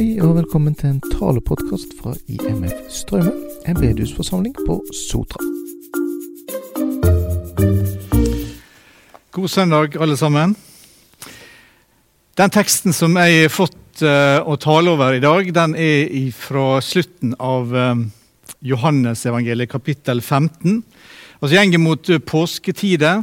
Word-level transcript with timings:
Hei 0.00 0.14
og 0.24 0.30
velkommen 0.38 0.72
til 0.72 0.94
en 0.94 1.00
talepodkast 1.12 1.90
fra 1.98 2.14
IMF 2.32 2.86
Strømmen, 2.88 3.34
en 3.68 3.76
bedehusforsamling 3.76 4.54
på 4.64 4.78
Sotra. 4.96 5.42
God 9.36 9.48
søndag, 9.52 9.98
alle 10.00 10.16
sammen. 10.16 10.56
Den 12.32 12.54
teksten 12.56 12.96
som 12.96 13.18
jeg 13.20 13.42
har 13.42 13.52
fått 13.52 14.00
uh, 14.00 14.40
å 14.40 14.56
tale 14.56 14.94
over 14.96 15.18
i 15.18 15.20
dag, 15.20 15.52
den 15.52 15.76
er 15.76 16.08
fra 16.32 16.80
slutten 16.80 17.36
av 17.36 17.76
Johannes 18.64 19.26
evangeliet 19.28 19.68
kapittel 19.68 20.24
15. 20.24 20.80
Altså 21.42 21.58
gjenger 21.58 21.84
mot 21.84 22.08
uh, 22.08 22.22
påsketider. 22.24 23.20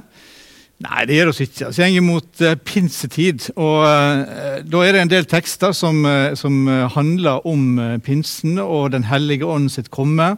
Nei, 0.78 1.07
det 1.09 1.16
gjør 1.16 1.32
oss 1.32 1.39
ikke. 1.41 1.71
Vi 1.73 1.88
går 1.96 2.04
mot 2.05 2.41
uh, 2.46 2.54
pinsetid. 2.62 3.48
og 3.57 3.80
uh, 3.81 4.59
Da 4.62 4.81
er 4.85 4.94
det 4.94 5.02
en 5.02 5.12
del 5.13 5.26
tekster 5.30 5.73
som, 5.73 6.04
uh, 6.05 6.35
som 6.38 6.68
handler 6.94 7.48
om 7.49 7.80
pinsen 8.05 8.59
og 8.62 8.91
Den 8.94 9.08
hellige 9.09 9.45
ånd 9.45 9.71
sitt 9.73 9.90
komme. 9.90 10.35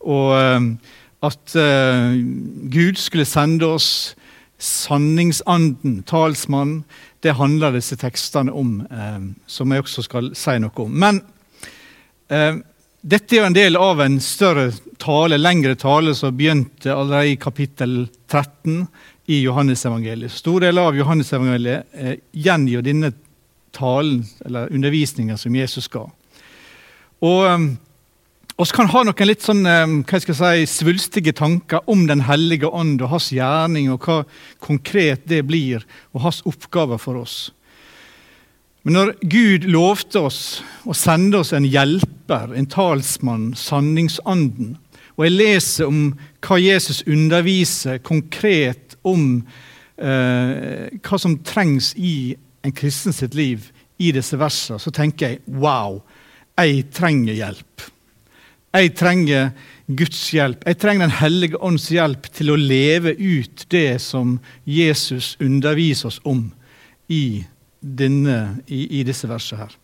Og 0.00 0.32
at 1.20 1.52
Gud 2.72 2.96
skulle 2.96 3.26
sende 3.28 3.66
oss 3.68 4.14
sanningsanden, 4.56 5.98
talsmann. 6.08 6.86
Det 7.20 7.34
handler 7.36 7.74
disse 7.76 7.98
tekstene 8.00 8.52
om, 8.52 8.78
som 9.46 9.72
jeg 9.72 9.84
også 9.84 10.06
skal 10.06 10.30
si 10.32 10.56
noe 10.56 10.72
om. 10.80 10.96
Men 11.04 11.20
dette 13.04 13.36
er 13.36 13.42
jo 13.42 13.50
en 13.50 13.58
del 13.58 13.76
av 13.76 14.00
en 14.00 14.16
større 14.24 14.70
tale, 15.00 15.36
lengre 15.36 15.76
tale 15.76 16.16
som 16.16 16.32
begynte 16.36 16.94
allerede 16.94 17.34
i 17.34 17.38
kapittel 17.40 18.06
13 18.30 18.86
i 19.30 19.42
Johannesevangeliet. 19.44 20.32
Stor 20.32 20.64
del 20.64 20.78
av 20.82 20.96
Johannesevangeliet 20.98 21.94
eh, 21.94 22.16
gjengir 22.34 22.82
denne 22.82 23.12
talen, 23.76 24.24
eller 24.44 24.72
undervisninga, 24.74 25.36
som 25.38 25.54
Jesus 25.54 25.86
ga. 25.92 26.02
Og 27.22 27.44
um, 27.46 27.68
oss 28.60 28.72
kan 28.74 28.90
ha 28.90 29.04
noen 29.06 29.28
litt 29.28 29.44
sånn, 29.46 29.62
um, 29.62 29.94
hva 30.02 30.20
skal 30.22 30.34
jeg 30.34 30.66
si, 30.66 30.80
svulstige 30.80 31.34
tanker 31.36 31.86
om 31.90 32.06
Den 32.10 32.24
hellige 32.26 32.66
ånd 32.66 33.02
og 33.04 33.12
hans 33.14 33.30
gjerning, 33.34 33.92
og 33.94 34.02
hva 34.08 34.24
konkret 34.58 35.28
det 35.30 35.44
blir, 35.46 35.86
og 36.10 36.26
hans 36.26 36.42
oppgaver 36.48 36.98
for 36.98 37.22
oss. 37.22 37.38
Men 38.82 38.96
når 38.96 39.14
Gud 39.28 39.66
lovte 39.68 40.24
oss 40.26 40.42
å 40.88 40.96
sende 40.96 41.42
oss 41.44 41.52
en 41.52 41.68
hjelper, 41.68 42.54
en 42.56 42.68
talsmann, 42.70 43.50
sanningsanden, 43.54 44.78
og 45.20 45.26
jeg 45.26 45.36
leser 45.36 45.90
om 45.90 46.14
hva 46.40 46.56
Jesus 46.56 47.02
underviser 47.04 47.98
konkret 48.00 48.94
om 49.04 49.42
eh, 50.00 50.86
hva 50.96 51.18
som 51.20 51.34
trengs 51.44 51.90
i 52.00 52.32
en 52.64 52.72
kristen 52.72 53.12
sitt 53.12 53.36
liv 53.36 53.66
i 54.00 54.14
disse 54.16 54.38
versene, 54.40 54.80
så 54.80 54.92
tenker 54.96 55.34
jeg 55.34 55.58
wow, 55.60 55.98
jeg 56.56 56.86
trenger 56.96 57.36
hjelp. 57.36 57.84
Jeg 58.72 58.94
trenger 58.96 59.50
Guds 59.98 60.22
hjelp. 60.32 60.64
Jeg 60.64 60.78
trenger 60.80 61.10
Den 61.10 61.18
hellige 61.18 61.60
ånds 61.60 61.90
hjelp 61.92 62.30
til 62.32 62.54
å 62.54 62.56
leve 62.56 63.12
ut 63.18 63.66
det 63.68 64.00
som 64.00 64.38
Jesus 64.64 65.34
underviser 65.42 66.08
oss 66.08 66.20
om 66.24 66.46
i, 67.12 67.44
denne, 67.80 68.62
i, 68.72 68.86
i 69.00 69.04
disse 69.04 69.28
versene. 69.28 69.66
her. 69.66 69.76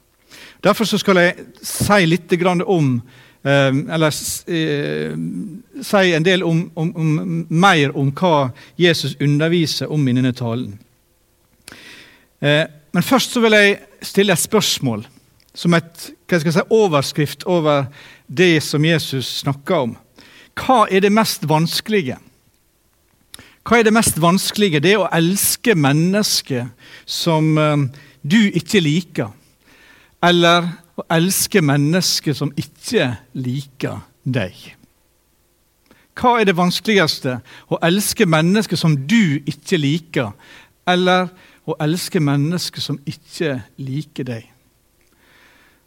Derfor 0.64 0.88
skal 0.88 1.20
jeg 1.20 1.48
si 1.60 2.06
litt 2.08 2.32
om 2.64 3.02
eller 3.46 4.10
eh, 4.50 5.12
si 5.82 6.12
en 6.16 6.24
del 6.26 6.42
om, 6.42 6.64
om, 6.74 6.90
om, 6.96 7.46
mer 7.48 7.94
om 7.96 8.10
hva 8.10 8.50
Jesus 8.80 9.14
underviser 9.22 9.92
om 9.92 10.08
i 10.08 10.14
denne 10.16 10.32
talen. 10.34 10.78
Eh, 12.40 12.64
men 12.92 13.04
først 13.06 13.36
så 13.36 13.42
vil 13.44 13.54
jeg 13.54 13.78
stille 14.02 14.34
et 14.34 14.42
spørsmål 14.42 15.04
som 15.56 15.74
et 15.76 16.08
si, 16.26 16.64
overskrift 16.70 17.46
over 17.46 17.86
det 18.26 18.62
som 18.64 18.84
Jesus 18.84 19.28
snakker 19.42 19.86
om. 19.86 19.96
Hva 20.56 20.86
er 20.90 21.04
det 21.04 21.12
mest 21.12 21.46
vanskelige? 21.48 22.18
Hva 23.66 23.78
er 23.78 23.86
det 23.86 23.94
mest 23.94 24.18
vanskelige? 24.22 24.80
Det 24.82 24.94
er 24.94 25.04
å 25.04 25.10
elske 25.14 25.74
mennesker 25.74 26.68
som 27.06 27.54
eh, 27.58 27.86
du 28.26 28.40
ikke 28.58 28.82
liker. 28.82 29.30
Eller 30.24 30.72
å 30.96 31.04
elske 31.12 31.60
mennesker 31.64 32.36
som 32.36 32.52
ikke 32.56 33.10
liker 33.36 34.00
deg. 34.24 34.56
Hva 36.16 36.38
er 36.40 36.48
det 36.48 36.56
vanskeligste? 36.56 37.38
Å 37.68 37.80
elske 37.84 38.24
mennesker 38.28 38.80
som 38.80 38.96
du 39.08 39.36
ikke 39.44 39.76
liker, 39.80 40.32
eller 40.88 41.28
å 41.68 41.76
elske 41.82 42.22
mennesker 42.22 42.80
som 42.80 43.00
ikke 43.04 43.58
liker 43.76 44.28
deg? 44.28 44.46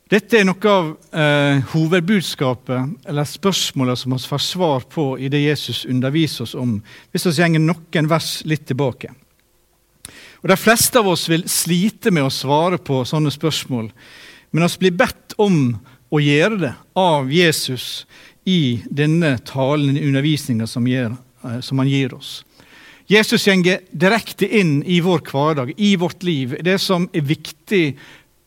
Dette 0.09 0.40
er 0.40 0.46
noe 0.48 0.69
av 0.74 0.88
eh, 1.14 1.59
hovedbudskapet, 1.69 2.94
eller 3.09 3.30
spørsmålet 3.30 4.00
som 4.02 4.14
vi 4.16 4.22
får 4.31 4.42
svar 4.42 4.86
på 4.90 5.12
i 5.22 5.30
det 5.30 5.44
Jesus 5.44 5.84
underviser 5.86 6.48
oss 6.48 6.56
om, 6.58 6.80
hvis 7.14 7.28
vi 7.30 7.50
går 7.53 7.62
noen 7.62 8.09
vers 8.09 8.40
litt 8.50 8.66
tilbake. 8.69 9.12
Og 10.42 10.50
De 10.50 10.58
fleste 10.58 10.98
av 10.98 11.09
oss 11.12 11.28
vil 11.30 11.46
slite 11.52 12.14
med 12.16 12.25
å 12.25 12.34
svare 12.34 12.80
på 12.81 13.03
sånne 13.06 13.30
spørsmål, 13.34 13.92
men 14.52 14.66
oss 14.66 14.78
blir 14.80 14.96
bedt 14.98 15.36
om 15.38 15.78
å 16.10 16.22
gjøre 16.22 16.60
det 16.64 16.74
av 16.98 17.30
Jesus 17.32 18.06
i 18.50 18.82
denne 18.90 19.36
talen, 19.46 19.98
undervisninga 19.98 20.68
som, 20.68 20.88
eh, 20.88 21.60
som, 21.62 21.78
han 21.78 21.90
gir 21.90 22.14
oss. 22.14 22.44
Jesus 23.10 23.46
går 23.46 23.86
direkte 23.92 24.48
inn 24.48 24.84
i 24.84 25.00
vår 25.02 25.22
hverdag, 25.26 25.74
i 25.78 25.96
vårt 25.96 26.24
liv, 26.24 26.58
det 26.62 26.80
som 26.82 27.10
er 27.14 27.26
viktig 27.26 27.98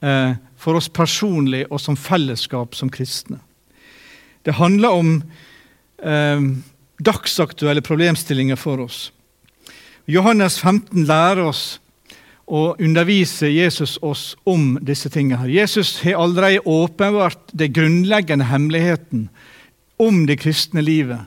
eh, 0.02 0.34
for 0.58 0.78
oss 0.78 0.88
personlig 0.88 1.64
og 1.70 1.80
som 1.82 1.98
fellesskap 1.98 2.74
som 2.78 2.90
kristne. 2.90 3.40
Det 4.42 4.58
handler 4.58 4.90
om 4.90 5.16
eh, 6.02 6.46
dagsaktuelle 7.02 7.82
problemstillinger 7.82 8.58
for 8.58 8.82
oss. 8.86 9.10
Johannes 10.10 10.58
15 10.58 11.06
lærer 11.06 11.46
oss 11.46 11.78
og 12.46 12.80
underviser 12.80 13.48
Jesus 13.48 13.98
oss 14.02 14.36
om 14.46 14.78
disse 14.82 15.08
tingene. 15.08 15.36
her. 15.36 15.48
Jesus 15.48 16.00
har 16.00 16.22
allerede 16.22 16.60
åpenbart 16.66 17.38
den 17.52 17.72
grunnleggende 17.72 18.44
hemmeligheten 18.44 19.28
om 19.98 20.26
det 20.26 20.40
kristne 20.40 20.82
livet, 20.82 21.20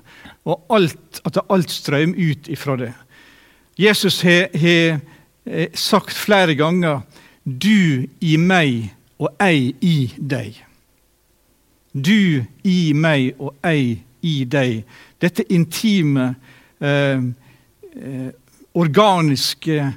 og 0.45 0.65
alt, 0.69 1.21
at 1.25 1.37
alt 1.49 1.71
strømmer 1.71 2.17
ut 2.17 2.47
ifra 2.47 2.75
det. 2.75 2.93
Jesus 3.79 4.21
har, 4.21 4.49
har 4.57 4.99
eh, 5.45 5.67
sagt 5.73 6.13
flere 6.13 6.55
ganger 6.55 7.01
'du 7.45 8.07
i 8.21 8.37
meg 8.37 8.93
og 9.19 9.29
jeg 9.39 9.75
i 9.81 10.13
deg'. 10.17 10.63
Du 11.93 12.43
i 12.63 12.93
meg 12.93 13.35
og 13.39 13.55
jeg 13.63 14.03
i 14.21 14.43
deg. 14.43 14.83
Dette 15.21 15.43
intime, 15.53 16.35
eh, 16.81 17.21
eh, 17.95 18.31
organiske 18.73 19.93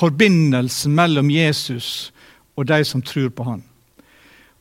forbindelsen 0.00 0.94
mellom 0.96 1.30
Jesus 1.32 2.10
og 2.56 2.68
de 2.68 2.80
som 2.84 3.02
tror 3.04 3.30
på 3.34 3.46
han. 3.46 3.64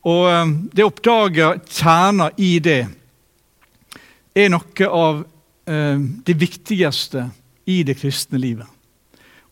Og 0.08 0.26
um, 0.32 0.56
Det 0.72 0.86
å 0.86 0.92
oppdage 0.92 1.52
kjerna 1.68 2.30
i 2.40 2.58
det 2.64 2.82
er 4.36 4.52
noe 4.54 4.90
av 4.90 5.24
um, 5.24 6.04
det 6.26 6.36
viktigste 6.40 7.28
i 7.70 7.82
det 7.84 7.98
kristne 8.00 8.40
livet. 8.40 8.68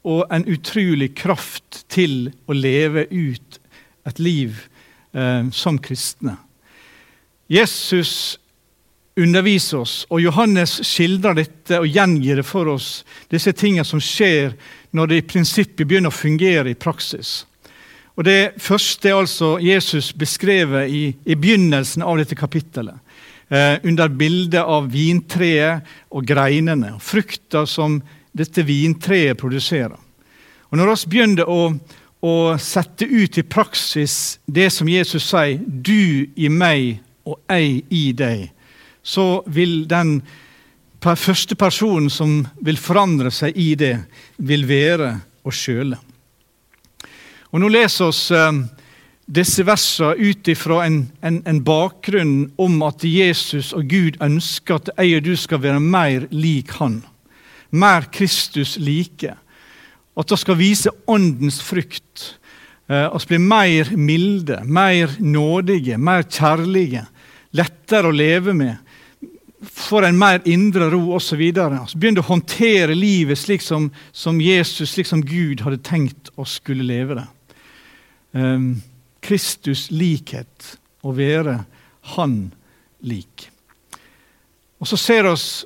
Og 0.07 0.23
en 0.31 0.47
utrolig 0.47 1.11
kraft 1.19 1.83
til 1.91 2.31
å 2.47 2.55
leve 2.55 3.07
ut 3.11 3.59
et 4.07 4.19
liv 4.23 4.61
um, 5.11 5.51
som 5.51 5.79
kristne. 5.83 6.37
Jesus 7.51 8.37
underviser 9.17 9.81
oss, 9.81 10.05
og 10.09 10.21
Johannes 10.21 10.77
skildrer 10.85 11.37
dette 11.37 11.79
og 11.81 11.89
gjengir 11.89 12.39
det 12.39 12.45
for 12.45 12.69
oss, 12.71 13.03
disse 13.31 13.53
tingene 13.57 13.85
som 13.87 14.01
skjer 14.03 14.53
når 14.95 15.09
det 15.09 15.19
i 15.21 15.27
prinsippet 15.33 15.87
begynner 15.87 16.13
å 16.13 16.17
fungere 16.17 16.71
i 16.71 16.77
praksis. 16.77 17.45
Og 18.17 18.23
Det 18.25 18.57
første 18.57 19.09
er 19.09 19.19
altså 19.19 19.57
Jesus 19.61 20.09
beskrevet 20.17 20.89
i, 20.89 21.03
i 21.25 21.35
begynnelsen 21.37 22.01
av 22.01 22.17
dette 22.17 22.35
kapittelet. 22.35 22.97
Eh, 23.49 23.77
under 23.83 24.09
bildet 24.09 24.63
av 24.63 24.89
vintreet 24.91 25.85
og 26.09 26.25
greinene, 26.27 26.95
frukta 26.99 27.65
som 27.69 28.01
dette 28.35 28.65
vintreet 28.65 29.37
produserer. 29.37 29.95
Og 30.71 30.77
Når 30.77 30.91
vi 30.91 31.11
begynner 31.13 31.47
å, 31.47 31.71
å 32.21 32.33
sette 32.59 33.05
ut 33.05 33.37
i 33.37 33.45
praksis 33.45 34.39
det 34.45 34.71
som 34.73 34.89
Jesus 34.89 35.29
sier, 35.29 35.61
'du 35.61 36.27
i 36.35 36.49
meg 36.49 36.99
og 37.23 37.39
jeg 37.47 37.83
i 37.89 38.11
deg', 38.11 38.49
så 39.07 39.43
vil 39.47 39.85
den 39.87 40.19
første 40.99 41.55
personen 41.55 42.09
som 42.11 42.41
vil 42.59 42.79
forandre 42.81 43.31
seg 43.31 43.55
i 43.55 43.71
det, 43.79 43.95
vil 44.37 44.65
være 44.67 45.13
oss 45.47 45.61
sjøle. 45.63 45.99
Og 47.53 47.61
Nå 47.63 47.69
leser 47.71 48.09
oss 48.09 48.25
eh, 48.35 48.57
disse 49.27 49.63
versene 49.67 50.17
ut 50.19 50.49
ifra 50.51 50.81
en, 50.85 50.97
en, 51.23 51.39
en, 51.47 51.61
bakgrunn 51.63 52.49
om 52.59 52.81
at 52.87 53.05
Jesus 53.07 53.71
og 53.77 53.87
Gud 53.87 54.19
ønsker 54.23 54.81
at 54.81 54.91
jeg 54.97 55.21
og 55.21 55.29
du 55.29 55.35
skal 55.39 55.63
være 55.63 55.83
mer 55.83 56.27
lik 56.35 56.75
Han. 56.81 56.99
Mer 57.71 58.09
Kristus 58.11 58.75
like. 58.79 59.35
At 60.17 60.31
vi 60.31 60.39
skal 60.41 60.59
vise 60.59 60.91
åndens 61.07 61.61
frukt. 61.63 62.33
Vi 62.87 62.99
oss 63.11 63.27
blir 63.27 63.43
mer 63.43 63.91
milde, 63.99 64.61
mer 64.63 65.11
nådige, 65.19 65.97
mer 65.99 66.23
kjærlige. 66.23 67.03
Lettere 67.55 68.11
å 68.11 68.15
leve 68.15 68.55
med. 68.55 68.86
Får 69.61 70.05
en 70.05 70.19
mer 70.19 70.41
indre 70.45 70.89
ro 70.93 71.15
osv. 71.17 71.41
Begynner 71.49 72.21
å 72.21 72.27
håndtere 72.27 72.93
livet 72.97 73.39
slik 73.41 73.63
som, 73.65 73.89
som, 74.11 74.41
Jesus, 74.41 74.91
slik 74.93 75.09
som 75.09 75.23
Gud 75.25 75.63
hadde 75.65 75.81
tenkt 75.81 76.29
å 76.37 76.45
skulle 76.45 76.85
leve 76.85 77.17
det. 77.17 77.27
Um, 78.37 78.67
Kristus 79.23 79.87
likhet, 79.89 80.77
å 81.01 81.13
være 81.15 81.63
Han 82.13 82.51
lik. 83.01 83.47
Og 84.77 84.87
så 84.87 84.97
ser 84.99 85.27
oss 85.27 85.65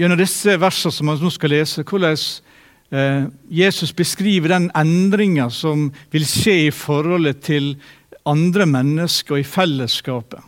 gjennom 0.00 0.18
disse 0.18 0.56
versene 0.58 0.94
som 0.94 1.10
vi 1.10 1.18
nå 1.20 1.30
skal 1.32 1.52
lese, 1.52 1.84
hvordan 1.86 2.16
eh, 2.90 3.26
Jesus 3.52 3.92
beskriver 3.94 4.54
den 4.54 4.70
endringa 4.78 5.50
som 5.52 5.90
vil 6.10 6.24
skje 6.26 6.56
i 6.66 6.72
forholdet 6.74 7.42
til 7.46 7.74
andre 8.28 8.66
mennesker 8.66 9.36
og 9.36 9.42
i 9.42 9.46
fellesskapet. 9.48 10.40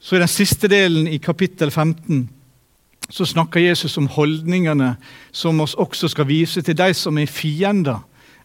Så 0.00 0.16
I 0.16 0.22
den 0.22 0.28
siste 0.32 0.68
delen 0.68 1.08
i 1.08 1.18
kapittel 1.18 1.70
15 1.70 2.28
så 3.10 3.26
snakker 3.26 3.60
Jesus 3.60 3.96
om 3.98 4.06
holdningene 4.08 4.94
som 5.32 5.60
oss 5.60 5.74
også 5.74 6.08
skal 6.12 6.28
vise 6.28 6.62
til 6.62 6.76
de 6.78 6.92
som 6.94 7.18
er 7.18 7.26
fiender, 7.26 7.98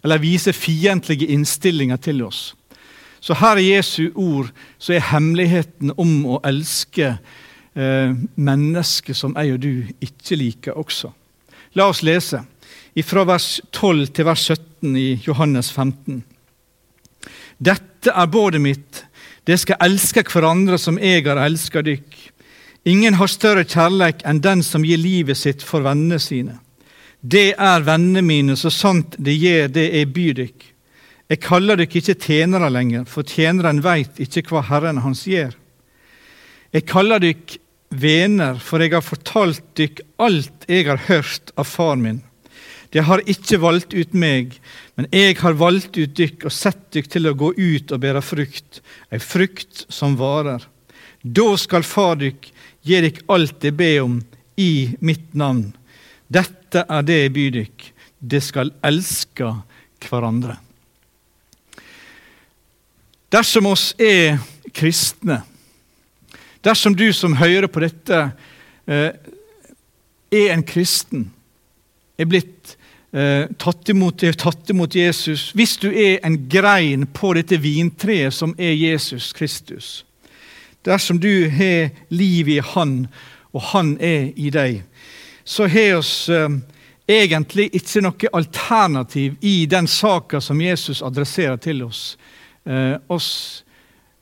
eller 0.04 0.22
viser 0.22 0.58
fiendtlige 0.58 1.30
innstillinger 1.34 2.02
til 2.02 2.24
oss. 2.26 2.56
Så 3.22 3.34
her 3.34 3.58
i 3.58 3.72
Jesu 3.72 4.10
ord 4.16 4.52
så 4.78 4.94
er 4.94 5.08
hemmeligheten 5.12 5.94
om 5.98 6.26
å 6.36 6.42
elske 6.46 7.16
eh, 7.16 8.12
mennesker 8.36 9.18
som 9.18 9.34
jeg 9.38 9.56
og 9.56 9.64
du 9.64 9.72
ikke 10.04 10.38
liker 10.38 10.78
også. 10.78 11.14
La 11.76 11.88
oss 11.90 12.04
lese 12.06 12.44
fra 13.06 13.26
vers 13.28 13.60
12 13.72 14.08
til 14.16 14.28
vers 14.28 14.46
17 14.52 14.96
i 14.98 15.08
Johannes 15.26 15.72
15. 15.74 16.22
Dette 17.58 18.14
er 18.14 18.32
både 18.32 18.62
mitt, 18.62 19.05
det 19.46 19.58
skal 19.62 19.82
elske 19.86 20.24
hverandre 20.26 20.78
som 20.82 20.98
jeg 21.02 21.26
har 21.28 21.42
elska 21.44 21.84
dykk. 21.86 22.16
Ingen 22.86 23.18
har 23.18 23.30
større 23.30 23.66
kjærleik 23.66 24.24
enn 24.26 24.42
den 24.42 24.62
som 24.66 24.86
gir 24.86 25.02
livet 25.02 25.38
sitt 25.38 25.64
for 25.66 25.86
vennene 25.86 26.20
sine. 26.22 26.60
Det 27.22 27.56
er 27.58 27.86
vennene 27.86 28.22
mine, 28.22 28.56
så 28.58 28.70
sant 28.70 29.16
det 29.18 29.34
gjør 29.42 29.72
det 29.74 29.86
jeg 29.90 30.10
byr 30.14 30.34
dykk. 30.42 30.66
Jeg 31.34 31.42
kaller 31.42 31.80
dykk 31.82 31.96
ikke 31.98 32.18
tjenere 32.22 32.70
lenger, 32.70 33.06
for 33.10 33.26
tjeneren 33.26 33.82
veit 33.82 34.20
ikke 34.22 34.46
hva 34.52 34.62
Herren 34.68 35.02
hans 35.02 35.24
gjør. 35.26 35.56
Jeg 36.76 36.86
kaller 36.86 37.24
dykk 37.24 37.56
venner, 37.90 38.60
for 38.62 38.84
jeg 38.84 38.94
har 38.94 39.06
fortalt 39.06 39.64
dykk 39.78 40.04
alt 40.22 40.70
jeg 40.70 40.86
har 40.90 41.02
hørt 41.08 41.54
av 41.58 41.66
far 41.70 41.98
min. 41.98 42.22
De 42.96 43.04
har 43.04 43.24
ikke 43.28 43.60
valgt 43.60 43.92
ut 43.92 44.14
meg, 44.16 44.54
men 44.96 45.10
jeg 45.12 45.36
har 45.42 45.58
valgt 45.60 45.98
ut 46.00 46.14
dykk 46.16 46.46
og 46.48 46.54
sett 46.56 46.86
dykk 46.96 47.10
til 47.12 47.28
å 47.28 47.36
gå 47.36 47.52
ut 47.52 47.92
og 47.92 48.00
bære 48.00 48.22
frukt, 48.24 48.80
ei 49.12 49.20
frukt 49.20 49.84
som 49.92 50.16
varer. 50.16 50.64
Da 51.20 51.50
skal 51.60 51.84
far 51.84 52.16
dykk 52.22 52.48
gi 52.88 53.02
dykk 53.04 53.26
alt 53.36 53.58
de 53.66 53.74
ber 53.76 53.98
om 54.06 54.20
i 54.56 54.96
mitt 55.04 55.34
navn. 55.36 55.74
Dette 56.32 56.86
er 56.88 57.04
det 57.04 57.20
jeg 57.20 57.34
byr 57.36 57.52
dykk. 57.58 57.90
De 58.32 58.40
skal 58.42 58.72
elske 58.86 59.52
hverandre. 60.06 60.56
Dersom 63.36 63.68
oss 63.68 63.90
er 64.00 64.40
kristne, 64.72 65.42
Dersom 66.66 66.96
du 66.98 67.12
som 67.14 67.36
hører 67.38 67.68
på 67.70 67.84
dette, 67.84 68.32
eh, 68.88 69.12
er 70.32 70.54
en 70.54 70.64
kristen, 70.66 71.32
er 72.18 72.26
blitt 72.26 72.55
tatt 73.62 73.90
imot, 73.94 74.24
er 74.28 74.36
tatt 74.36 74.70
imot 74.74 74.96
Jesus 74.98 75.54
Hvis 75.56 75.78
du 75.80 75.86
er 75.88 76.18
en 76.28 76.34
grein 76.52 77.06
på 77.16 77.30
dette 77.38 77.56
vintreet 77.64 78.36
som 78.36 78.52
er 78.60 78.74
Jesus 78.76 79.30
Kristus 79.38 80.02
Dersom 80.86 81.20
du 81.20 81.50
har 81.50 81.90
liv 82.14 82.50
i 82.50 82.60
Han, 82.60 83.08
og 83.54 83.62
Han 83.72 83.96
er 83.98 84.30
i 84.38 84.52
deg, 84.54 84.84
så 85.46 85.68
har 85.70 85.98
oss 85.98 86.28
eh, 86.30 86.50
egentlig 87.10 87.70
ikke 87.78 88.04
noe 88.06 88.32
alternativ 88.38 89.38
i 89.42 89.66
den 89.70 89.88
saka 89.90 90.42
som 90.42 90.62
Jesus 90.62 91.02
adresserer 91.06 91.58
til 91.62 91.84
oss. 91.88 92.18
Eh, 92.66 92.98
oss 93.10 93.64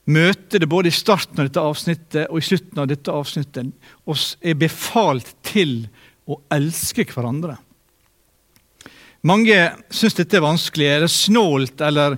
møter 0.06 0.60
det 0.60 0.70
både 0.72 0.92
i 0.92 0.96
starten 0.96 1.40
av 1.40 1.48
dette 1.48 1.64
avsnittet 1.64 2.30
og 2.30 2.40
i 2.40 2.48
slutten 2.48 2.80
av 2.84 2.90
dette 2.92 3.12
avsnittet. 3.12 3.72
Oss 4.08 4.34
er 4.44 4.60
befalt 4.60 5.36
til 5.48 5.82
å 6.28 6.40
elske 6.52 7.08
hverandre. 7.08 7.58
Mange 9.24 9.58
syns 9.94 10.18
dette 10.18 10.38
er 10.38 10.44
vanskelig, 10.44 10.88
Er 10.88 11.06
det 11.06 11.12
snålt, 11.12 11.82
eller 11.82 12.18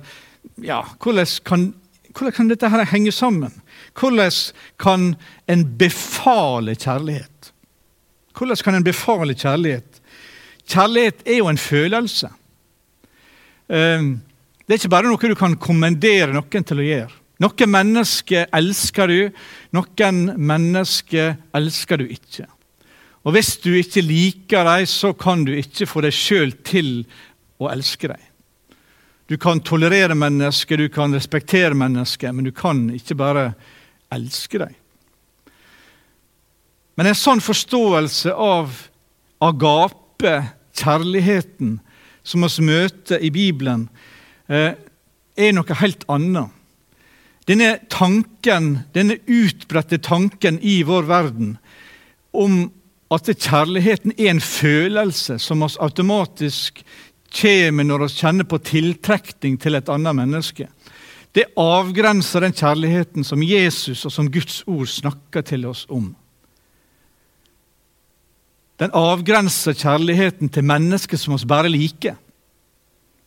ja, 0.61 0.81
hvordan 1.01 1.27
kan, 1.45 1.65
hvordan 2.13 2.33
kan 2.33 2.47
dette 2.49 2.69
her 2.69 2.85
henge 2.89 3.11
sammen? 3.11 3.61
Hvordan 3.93 4.31
kan 4.79 5.15
en 5.47 5.65
befale 5.77 6.75
kjærlighet? 6.75 7.51
Hvordan 8.35 8.63
kan 8.63 8.75
en 8.75 8.83
befale 8.83 9.35
kjærlighet? 9.35 10.01
Kjærlighet 10.65 11.21
er 11.25 11.37
jo 11.37 11.47
en 11.47 11.61
følelse. 11.61 12.29
Ehm, 13.69 14.19
det 14.65 14.73
er 14.73 14.81
ikke 14.81 14.89
bare 14.89 15.09
noe 15.09 15.29
du 15.29 15.37
kan 15.37 15.55
kommandere 15.61 16.33
noen 16.33 16.65
til 16.65 16.81
å 16.81 16.89
gjøre. 16.89 17.21
Noen 17.43 17.69
mennesker 17.71 18.47
elsker 18.55 19.11
du, 19.11 19.19
noen 19.75 20.21
mennesker 20.39 21.35
elsker 21.53 22.01
du 22.01 22.07
ikke. 22.07 22.47
Og 23.25 23.33
Hvis 23.33 23.55
du 23.57 23.71
ikke 23.73 24.03
liker 24.05 24.67
dem, 24.67 24.85
så 24.85 25.13
kan 25.17 25.45
du 25.45 25.55
ikke 25.57 25.87
få 25.89 26.03
deg 26.05 26.13
sjøl 26.13 26.53
til 26.65 26.89
å 27.57 27.71
elske 27.73 28.11
dem. 28.11 28.21
Du 29.25 29.39
kan 29.41 29.59
tolerere 29.65 30.13
mennesker, 30.13 30.77
du 30.77 30.89
kan 30.93 31.13
respektere 31.15 31.73
mennesker, 31.73 32.31
men 32.31 32.45
du 32.45 32.51
kan 32.53 32.83
ikke 32.93 33.17
bare 33.17 33.45
elske 34.13 34.61
dem. 34.61 34.75
Men 36.95 37.09
en 37.09 37.17
sånn 37.17 37.41
forståelse 37.41 38.35
av 38.37 38.77
agape, 39.43 40.35
kjærligheten, 40.77 41.79
som 42.25 42.45
vi 42.45 42.67
møter 42.69 43.25
i 43.25 43.33
Bibelen, 43.33 43.89
eh, 44.47 44.77
er 45.35 45.51
noe 45.51 45.81
helt 45.81 46.05
annet. 46.07 46.53
Denne 47.45 47.79
tanken, 47.89 48.85
denne 48.93 49.17
utbredte 49.25 49.97
tanken 49.97 50.59
i 50.61 50.83
vår 50.83 51.05
verden 51.09 51.57
om 52.33 52.71
at 53.13 53.29
kjærligheten 53.29 54.15
er 54.17 54.31
en 54.31 54.41
følelse 54.41 55.37
som 55.39 55.61
oss 55.63 55.77
automatisk 55.77 56.81
kommer 57.35 57.85
når 57.85 58.05
vi 58.05 58.13
kjenner 58.15 58.47
på 58.49 58.57
tiltrekning 58.63 59.57
til 59.61 59.77
et 59.77 59.89
annet 59.91 60.15
menneske. 60.17 60.67
Det 61.35 61.49
avgrenser 61.59 62.45
den 62.45 62.55
kjærligheten 62.55 63.25
som 63.27 63.43
Jesus 63.43 64.05
og 64.07 64.13
som 64.13 64.31
Guds 64.31 64.63
ord 64.67 64.87
snakker 64.87 65.43
til 65.45 65.65
oss 65.67 65.85
om. 65.89 66.13
Den 68.79 68.91
avgrenser 68.95 69.75
kjærligheten 69.75 70.49
til 70.49 70.63
mennesker 70.63 71.19
som 71.19 71.35
oss 71.35 71.45
bare 71.47 71.71
liker. 71.71 72.15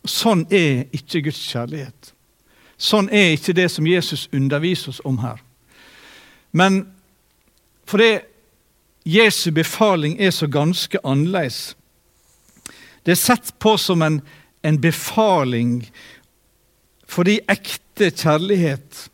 Sånn 0.05 0.45
er 0.49 0.87
ikke 0.95 1.23
Guds 1.29 1.41
kjærlighet. 1.51 2.13
Sånn 2.79 3.09
er 3.11 3.35
ikke 3.35 3.53
det 3.57 3.67
som 3.71 3.87
Jesus 3.87 4.27
underviser 4.33 4.93
oss 4.93 5.01
om 5.05 5.17
her. 5.21 5.41
Men 6.51 6.85
fordi 7.89 8.19
Jesu 9.07 9.51
befaling 9.55 10.17
er 10.19 10.31
så 10.35 10.47
ganske 10.51 10.99
annerledes 11.03 11.75
Det 13.05 13.15
er 13.15 13.21
sett 13.21 13.53
på 13.59 13.77
som 13.79 14.01
en, 14.03 14.21
en 14.61 14.79
befaling 14.81 15.89
fordi 17.09 17.39
ekte 17.49 18.11
kjærlighet, 18.13 19.07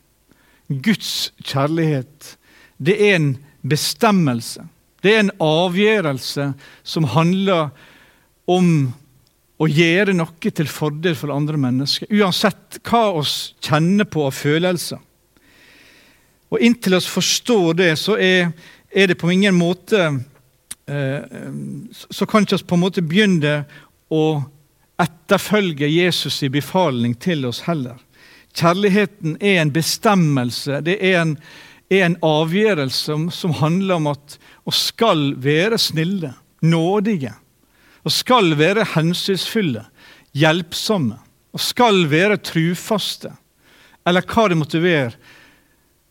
Guds 0.68 1.32
kjærlighet, 1.40 2.36
det 2.76 2.96
er 3.00 3.14
en 3.16 3.30
bestemmelse. 3.64 4.66
Det 5.00 5.14
er 5.14 5.22
en 5.22 5.32
avgjørelse 5.40 6.50
som 6.84 7.08
handler 7.14 7.70
om 8.44 8.92
å 9.56 9.68
gjøre 9.70 10.12
noe 10.16 10.52
til 10.52 10.68
fordel 10.68 11.16
for 11.16 11.32
andre 11.32 11.56
mennesker, 11.60 12.10
uansett 12.12 12.80
hva 12.84 13.06
oss 13.16 13.54
kjenner 13.64 14.08
på 14.08 14.26
av 14.28 14.36
følelser. 14.36 15.00
Og 16.52 16.62
Inntil 16.62 16.98
oss 16.98 17.08
forstår 17.10 17.78
det, 17.80 17.92
så 17.98 18.18
er, 18.22 18.52
er 18.96 19.10
det 19.10 19.18
på 19.20 19.30
ingen 19.30 19.54
måte 19.54 20.00
eh, 20.88 21.22
Så 22.10 22.26
kan 22.26 22.46
ikke 22.46 22.56
vi 22.62 22.68
på 22.70 22.78
en 22.78 22.84
måte 22.84 23.04
begynne 23.04 23.56
å 24.08 24.24
etterfølge 25.02 25.88
Jesus' 25.90 26.40
i 26.46 26.48
befaling 26.48 27.16
til 27.20 27.44
oss 27.44 27.66
heller. 27.66 27.98
Kjærligheten 28.56 29.36
er 29.44 29.60
en 29.60 29.72
bestemmelse, 29.74 30.80
det 30.80 30.96
er 31.04 31.18
en, 31.20 31.34
er 31.92 32.06
en 32.06 32.16
avgjørelse 32.24 33.02
som, 33.10 33.26
som 33.28 33.52
handler 33.58 33.98
om 33.98 34.08
at 34.14 34.38
vi 34.64 34.72
skal 34.72 35.26
være 35.44 35.76
snille, 35.76 36.32
nådige. 36.64 37.34
Vi 38.06 38.14
skal 38.14 38.54
være 38.56 38.86
hensynsfulle, 38.94 39.84
hjelpsomme. 40.32 41.18
Vi 41.52 41.60
skal 41.60 42.06
være 42.08 42.40
trufaste, 42.40 43.34
eller 44.06 44.24
hva 44.24 44.48
det 44.48 44.56
måtte 44.62 44.80
være, 44.80 45.12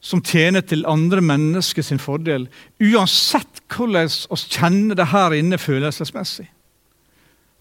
som 0.05 0.21
tjener 0.21 0.61
til 0.61 0.85
andre 0.85 1.21
mennesker 1.25 1.81
sin 1.81 2.01
fordel, 2.01 2.45
uansett 2.77 3.63
hvordan 3.73 4.11
vi 4.11 4.37
kjenner 4.53 4.99
det 4.99 5.07
her 5.09 5.33
inne 5.33 5.57
følelsesmessig. 5.57 6.45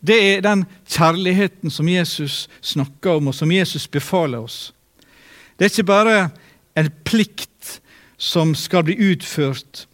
Det 0.05 0.17
er 0.21 0.43
den 0.45 0.67
kjærligheten 0.85 1.73
som 1.73 1.89
Jesus 1.89 2.45
snakker 2.61 3.17
om, 3.17 3.31
og 3.33 3.35
som 3.35 3.53
Jesus 3.53 3.89
befaler 3.89 4.45
oss. 4.45 4.75
Det 5.57 5.65
er 5.65 5.73
ikke 5.73 5.89
bare 5.89 6.19
en 6.77 6.91
plikt 7.09 7.79
som 8.21 8.53
skal 8.55 8.85
bli 8.85 8.99
utført. 9.13 9.87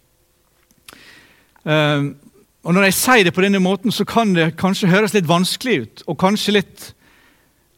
Uh, 1.62 2.16
og 2.64 2.74
Når 2.74 2.88
jeg 2.88 2.94
sier 2.98 3.24
det 3.24 3.34
på 3.34 3.44
denne 3.44 3.62
måten, 3.62 3.92
så 3.92 4.04
kan 4.04 4.34
det 4.34 4.56
kanskje 4.58 4.90
høres 4.90 5.14
litt 5.14 5.28
vanskelig 5.28 5.80
ut, 5.80 6.02
og 6.06 6.18
kanskje 6.18 6.58
litt 6.58 6.90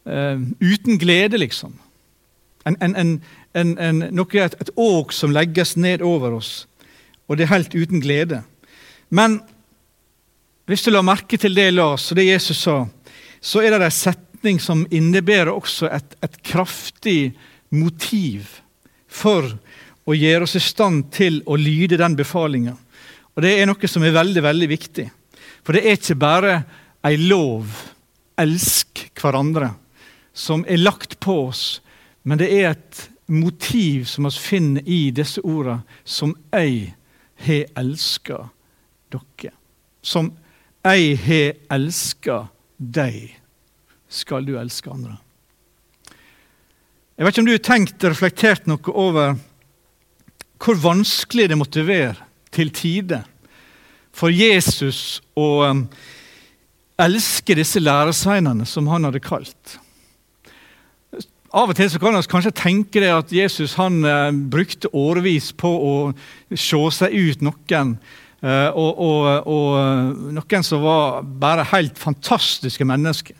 uh, 0.09 0.41
uten 0.59 0.97
glede, 0.97 1.37
liksom. 1.37 1.77
En, 2.65 2.77
en, 2.81 2.95
en, 2.95 3.17
noe, 3.53 4.41
et, 4.41 4.55
et 4.61 4.71
åk 4.75 5.13
som 5.13 5.33
legges 5.33 5.75
ned 5.77 6.01
over 6.01 6.39
oss, 6.39 6.65
og 7.27 7.37
det 7.37 7.45
er 7.45 7.53
helt 7.53 7.75
uten 7.75 8.01
glede. 8.01 8.41
Men 9.13 9.39
hvis 10.65 10.85
du 10.85 10.93
la 10.93 11.03
merke 11.05 11.37
til 11.37 11.55
det 11.55 11.69
Lars 11.73 12.09
og 12.11 12.17
det 12.17 12.29
Jesus 12.29 12.63
sa, 12.65 12.83
så 13.43 13.61
er 13.61 13.75
det 13.75 13.83
en 13.83 13.93
setning 13.93 14.59
som 14.63 14.85
innebærer 14.89 15.51
også 15.51 15.89
et, 15.91 16.15
et 16.23 16.37
kraftig 16.45 17.33
motiv 17.73 18.47
for 19.11 19.49
å 20.07 20.15
gjøre 20.15 20.47
oss 20.47 20.55
i 20.57 20.63
stand 20.63 21.09
til 21.15 21.41
å 21.45 21.57
lyde 21.59 21.99
den 21.99 22.15
befalinga. 22.17 22.75
Og 23.33 23.43
det 23.43 23.53
er 23.57 23.67
noe 23.69 23.89
som 23.89 24.03
er 24.05 24.15
veldig, 24.15 24.43
veldig 24.45 24.69
viktig. 24.71 25.07
For 25.63 25.75
det 25.75 25.83
er 25.85 25.97
ikke 25.97 26.19
bare 26.19 26.57
ei 27.05 27.17
lov, 27.19 27.69
elsk 28.39 29.05
hverandre, 29.19 29.73
som 30.33 30.63
er 30.67 30.81
lagt 30.81 31.19
på 31.23 31.37
oss, 31.47 31.81
men 32.23 32.39
det 32.39 32.49
er 32.55 32.71
et 32.71 33.03
motiv 33.25 34.05
som 34.05 34.27
vi 34.27 34.31
finner 34.31 34.87
i 34.89 35.11
disse 35.15 35.41
ordene, 35.41 35.83
som 36.03 36.35
jeg 36.51 36.93
har 37.45 37.65
elska 37.79 38.47
dere. 39.13 39.53
Som 40.01 40.33
jeg 40.83 41.17
har 41.23 41.53
elska 41.77 42.47
deg, 42.77 43.37
skal 44.09 44.45
du 44.45 44.57
elske 44.59 44.91
andre. 44.91 45.17
Jeg 47.13 47.25
vet 47.25 47.33
ikke 47.33 47.43
om 47.43 47.47
du 47.47 47.53
har 47.53 47.65
tenkt 47.65 48.03
og 48.03 48.11
reflektert 48.11 48.67
noe 48.67 48.95
over 48.97 49.35
hvor 50.63 50.79
vanskelig 50.79 51.49
det 51.51 51.59
måtte 51.59 51.83
være 51.85 52.15
til 52.53 52.71
tider 52.73 53.25
for 54.13 54.31
Jesus 54.33 55.21
å 55.39 55.47
um, 55.67 55.83
elske 57.01 57.55
disse 57.57 57.81
læresveinene 57.81 58.65
som 58.69 58.87
han 58.91 59.07
hadde 59.07 59.21
kalt. 59.23 59.77
Av 61.53 61.69
og 61.69 61.77
til 61.77 61.89
så 61.91 61.99
kan 62.01 62.15
vi 62.17 62.25
kanskje 62.25 62.49
tenke 62.57 63.01
det 63.03 63.11
at 63.13 63.31
Jesus 63.33 63.75
han 63.77 63.99
eh, 64.09 64.31
brukte 64.33 64.89
årevis 64.89 65.51
på 65.53 65.69
å 65.69 65.93
se 66.49 66.79
seg 66.97 67.13
ut 67.13 67.43
noen. 67.45 67.91
Eh, 68.41 68.69
og, 68.73 68.97
og, 68.97 69.51
og, 69.53 70.23
noen 70.33 70.65
som 70.65 70.81
var 70.81 71.21
bare 71.21 71.67
helt 71.69 72.01
fantastiske 72.01 72.87
mennesker. 72.89 73.37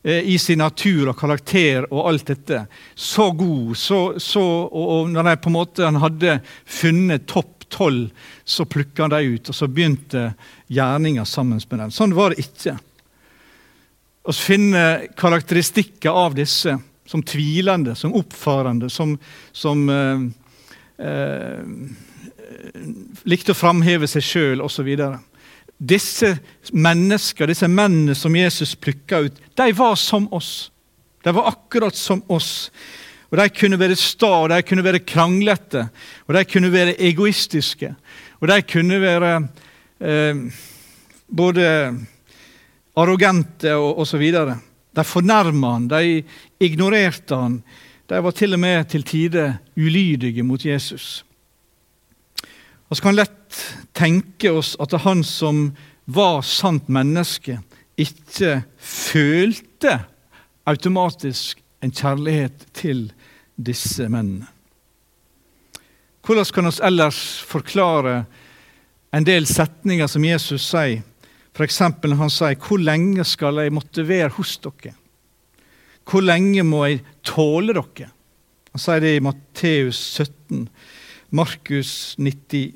Eh, 0.00 0.32
I 0.32 0.38
sin 0.40 0.62
natur 0.64 1.12
og 1.12 1.18
karakter 1.20 1.84
og 1.90 2.08
alt 2.08 2.32
dette. 2.32 2.62
Så 2.96 3.28
god. 3.36 3.76
Så, 3.76 4.00
så, 4.16 4.46
og, 4.64 4.88
og, 4.96 5.12
når 5.12 5.36
på 5.36 5.52
en 5.52 5.58
måte 5.58 5.84
han 5.84 6.00
hadde 6.00 6.38
funnet 6.64 7.28
topp 7.28 7.68
tolv, 7.68 8.08
så 8.48 8.64
plukka 8.64 9.04
han 9.04 9.12
dem 9.12 9.36
ut. 9.36 9.52
Og 9.52 9.60
så 9.60 9.68
begynte 9.68 10.30
gjerninga 10.72 11.28
sammen 11.28 11.60
med 11.60 11.84
dem. 11.84 11.92
Sånn 11.92 12.16
var 12.16 12.32
det 12.32 12.48
ikke. 12.48 12.78
Å 14.24 14.32
finne 14.32 14.84
karakteristikker 15.20 16.24
av 16.24 16.40
disse 16.40 16.80
som 17.06 17.22
tvilende, 17.22 17.94
som 17.94 18.14
oppfarende, 18.14 18.90
som, 18.90 19.16
som 19.52 19.88
eh, 19.90 20.26
eh, 21.06 21.62
likte 23.24 23.54
å 23.54 23.58
framheve 23.58 24.08
seg 24.10 24.24
sjøl 24.24 24.62
osv. 24.64 24.90
Disse 25.76 26.36
mennesker, 26.72 27.50
disse 27.50 27.68
mennene 27.68 28.16
som 28.16 28.36
Jesus 28.36 28.74
plukka 28.74 29.26
ut, 29.26 29.42
de 29.54 29.72
var 29.76 29.96
som 30.00 30.28
oss. 30.34 30.70
De 31.22 31.34
var 31.34 31.50
akkurat 31.50 31.96
som 31.96 32.22
oss. 32.32 32.70
Og 33.30 33.38
De 33.40 33.48
kunne 33.50 33.78
være 33.78 33.96
sta, 33.98 34.30
og 34.44 34.50
de 34.52 34.60
kunne 34.62 34.84
være 34.86 35.02
kranglete, 35.02 35.88
og 36.26 36.36
de 36.36 36.44
kunne 36.46 36.70
være 36.72 36.94
egoistiske. 37.02 37.90
Og 38.40 38.48
de 38.48 38.60
kunne 38.62 39.00
være 39.02 39.32
eh, 40.00 40.44
både 41.26 41.66
arrogante 42.96 43.74
og 43.76 43.98
osv. 44.04 44.22
De 44.96 45.04
fornærma 45.04 45.74
han, 45.74 45.88
de 45.92 46.22
ignorerte 46.62 47.36
han. 47.36 47.60
De 48.08 48.20
var 48.22 48.34
til 48.36 48.56
og 48.56 48.62
med 48.62 48.88
til 48.88 49.04
tider 49.04 49.58
ulydige 49.76 50.44
mot 50.46 50.64
Jesus. 50.64 51.24
Vi 52.88 53.00
kan 53.02 53.16
lett 53.18 53.60
tenke 53.96 54.52
oss 54.54 54.76
at 54.80 54.94
han 55.04 55.24
som 55.26 55.70
var 56.06 56.42
sant 56.46 56.88
menneske, 56.88 57.58
ikke 57.98 58.60
følte 58.78 59.98
automatisk 60.68 61.62
en 61.82 61.92
kjærlighet 61.92 62.66
til 62.76 63.08
disse 63.56 64.06
mennene. 64.08 64.46
Hvordan 66.26 66.44
kan 66.54 66.66
vi 66.66 66.72
ellers 66.82 67.20
forklare 67.46 68.24
en 69.14 69.26
del 69.26 69.46
setninger 69.46 70.08
som 70.10 70.24
Jesus 70.26 70.64
sier 70.66 71.04
F.eks. 71.56 71.80
når 71.80 72.18
han 72.20 72.30
sier 72.30 72.56
'Hvor 72.60 72.78
lenge 72.82 73.24
skal 73.24 73.62
jeg 73.62 73.72
måtte 73.72 74.04
være 74.04 74.34
hos 74.36 74.58
dere?' 74.60 74.94
Hvor 76.06 76.22
lenge 76.22 76.62
må 76.62 76.84
jeg 76.86 77.00
tåle 77.24 77.72
dere? 77.74 78.10
Han 78.76 78.82
sier 78.82 79.00
det 79.00 79.16
i 79.16 79.22
Matteus 79.24 79.96
17. 80.20 80.68
Markus 81.34 82.14
90, 82.20 82.74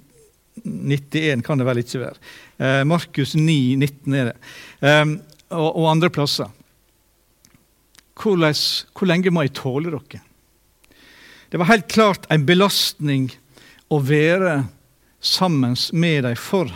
91 0.65 1.45
kan 1.45 1.61
det 1.61 1.67
vel 1.69 1.83
ikke 1.83 2.01
være. 2.01 2.17
Eh, 2.59 2.81
Markus 2.89 3.37
9, 3.37 3.77
19 3.77 4.17
er 4.17 4.33
det. 4.33 4.37
Eh, 4.81 5.05
og, 5.51 5.69
og, 5.77 5.91
andre 5.91 6.11
plasser. 6.11 6.51
Hvordan, 8.17 8.57
hvor 8.97 9.07
lenge 9.07 9.31
må 9.31 9.45
jeg 9.45 9.55
tåle 9.61 9.93
dere? 9.93 10.25
Det 11.53 11.61
var 11.61 11.71
helt 11.71 11.89
klart 11.93 12.27
en 12.31 12.49
belastning 12.49 13.31
å 13.91 14.01
være 14.03 14.65
sammen 15.21 15.77
med 15.93 16.25
dem 16.25 16.37
for. 16.39 16.71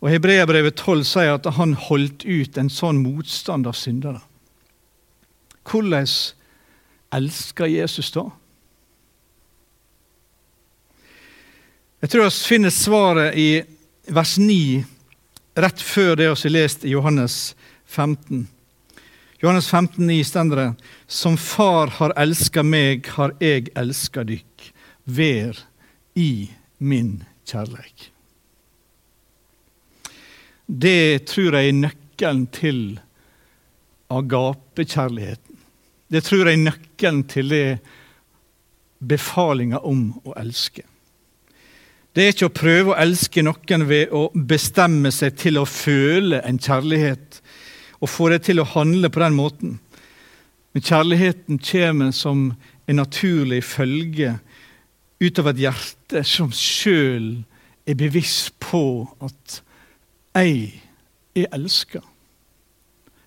Og 0.00 0.08
Hebreabrevet 0.08 0.78
12 0.80 1.04
sier 1.04 1.34
at 1.36 1.48
han 1.58 1.74
holdt 1.76 2.24
ut 2.24 2.56
en 2.58 2.70
sånn 2.72 3.02
motstand 3.04 3.68
av 3.68 3.76
syndere. 3.76 4.22
Hvordan 5.68 6.08
elsker 7.12 7.68
Jesus 7.68 8.08
da? 8.14 8.30
Jeg 12.00 12.12
tror 12.14 12.24
vi 12.24 12.48
finner 12.48 12.72
svaret 12.72 13.36
i 13.36 13.50
vers 14.08 14.38
9, 14.40 14.80
rett 15.60 15.82
før 15.84 16.14
det 16.16 16.30
vi 16.30 16.32
har 16.32 16.54
lest 16.54 16.86
i 16.88 16.94
Johannes 16.94 17.36
15. 17.84 18.46
Johannes 19.42 19.68
15, 19.68 20.06
9 20.06 20.24
stender 20.24 20.56
det 20.56 20.68
Som 21.06 21.36
Far 21.36 21.92
har 21.98 22.14
elska 22.16 22.64
meg, 22.64 23.06
har 23.16 23.34
jeg 23.40 23.68
elska 23.76 24.24
dykk. 24.24 24.70
Vær 25.04 25.60
i 26.16 26.50
min 26.78 27.22
kjærleik. 27.44 28.09
Det 30.70 31.26
tror 31.26 31.56
jeg 31.56 31.68
er 31.68 31.78
nøkkelen 31.80 32.44
til 32.54 32.82
agapekjærligheten. 34.10 35.56
Det 36.10 36.22
tror 36.22 36.46
jeg 36.46 36.58
er 36.58 36.62
nøkkelen 36.62 37.24
til 37.30 37.50
det 37.50 37.64
befalinga 39.02 39.80
om 39.86 40.12
å 40.22 40.34
elske. 40.38 40.84
Det 42.14 42.22
er 42.22 42.34
ikke 42.34 42.50
å 42.50 42.54
prøve 42.54 42.92
å 42.92 42.98
elske 43.02 43.42
noen 43.42 43.86
ved 43.88 44.14
å 44.14 44.28
bestemme 44.34 45.10
seg 45.14 45.36
til 45.38 45.58
å 45.58 45.66
føle 45.66 46.38
en 46.46 46.58
kjærlighet 46.62 47.40
og 48.00 48.10
få 48.10 48.28
det 48.30 48.44
til 48.46 48.62
å 48.62 48.68
handle 48.70 49.10
på 49.10 49.22
den 49.22 49.38
måten. 49.38 49.72
Men 50.70 50.86
kjærligheten 50.86 51.58
kommer 51.66 52.14
som 52.14 52.52
en 52.86 52.98
naturlig 52.98 53.64
følge 53.66 54.36
ut 55.18 55.42
av 55.42 55.50
et 55.50 55.64
hjerte 55.66 56.22
som 56.26 56.54
sjøl 56.54 57.42
er 57.86 57.98
bevisst 57.98 58.54
på 58.62 58.82
at 59.18 59.60
jeg 60.34 60.82
er 61.34 61.48
elska. 61.54 62.00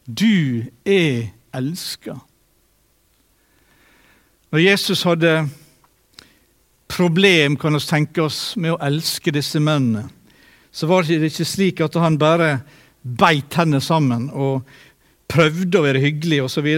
Du 0.08 0.64
er 0.86 1.32
elska. 1.56 2.18
Når 4.52 4.60
Jesus 4.60 5.04
hadde 5.04 5.50
problem 6.88 7.58
kan 7.58 7.74
vi 7.74 7.80
tenke 7.88 8.22
oss, 8.22 8.56
med 8.56 8.76
å 8.76 8.82
elske 8.86 9.34
disse 9.34 9.60
mennene, 9.60 10.08
så 10.72 10.88
var 10.90 11.06
det 11.06 11.22
ikke 11.30 11.46
slik 11.46 11.82
at 11.82 11.96
han 12.02 12.20
bare 12.22 12.60
beit 13.04 13.50
tennene 13.54 13.82
sammen 13.82 14.30
og 14.30 14.64
prøvde 15.30 15.80
å 15.80 15.86
være 15.86 16.02
hyggelig 16.04 16.44
osv. 16.46 16.70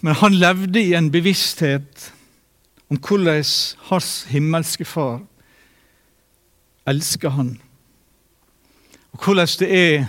Men 0.00 0.20
han 0.20 0.36
levde 0.38 0.82
i 0.82 0.94
en 0.96 1.10
bevissthet 1.12 2.10
om 2.88 3.00
hvordan 3.00 3.44
hans 3.90 4.12
himmelske 4.30 4.86
far 4.88 5.20
elsker 6.88 7.34
han 7.36 7.56
og 9.12 9.24
hvordan 9.24 9.54
det 9.60 9.68
er 9.74 10.08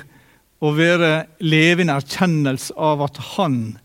å 0.59 0.73
være 0.75 1.11
levende 1.39 1.95
erkjennelse 1.99 2.75
av 2.75 3.03
at 3.05 3.19
han 3.35 3.77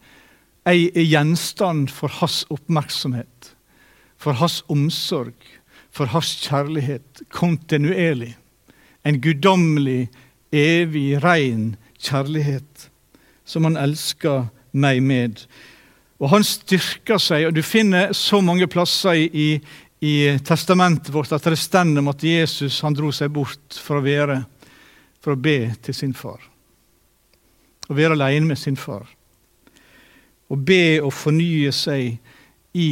er 0.67 1.05
gjenstand 1.05 1.93
for 1.93 2.13
hans 2.21 2.43
oppmerksomhet, 2.53 3.53
for 4.19 4.37
hans 4.41 4.63
omsorg, 4.73 5.37
for 5.95 6.11
hans 6.11 6.33
kjærlighet 6.43 7.23
kontinuerlig. 7.31 8.33
En 9.05 9.21
guddommelig, 9.23 10.09
evig, 10.51 11.21
rein 11.23 11.75
kjærlighet 12.01 12.89
som 13.45 13.69
han 13.69 13.79
elsker 13.79 14.49
meg 14.73 15.03
med. 15.05 15.45
Og 16.23 16.31
han 16.33 16.47
styrker 16.47 17.21
seg, 17.21 17.49
og 17.49 17.57
du 17.57 17.63
finner 17.67 18.15
så 18.17 18.41
mange 18.43 18.67
plasser 18.71 19.19
i, 19.21 19.29
i, 19.29 19.49
i 20.05 20.15
testamentet 20.47 21.13
vårt 21.15 21.35
at 21.37 21.45
det 21.45 21.61
stender 21.61 22.03
om 22.03 22.11
at 22.15 22.25
Jesus 22.25 22.81
han 22.85 22.97
dro 22.97 23.13
seg 23.15 23.33
bort 23.35 23.79
for 23.79 24.01
å 24.01 24.05
være, 24.07 24.41
for 25.25 25.33
å 25.33 25.41
be 25.41 25.73
til 25.81 25.97
sin 25.97 26.13
far. 26.13 26.43
Å 27.89 27.97
være 27.97 28.17
alene 28.17 28.51
med 28.51 28.61
sin 28.61 28.77
far. 28.77 29.07
Å 30.53 30.57
be 30.57 31.01
og 31.01 31.13
fornye 31.17 31.73
seg 31.73 32.19
i 32.77 32.91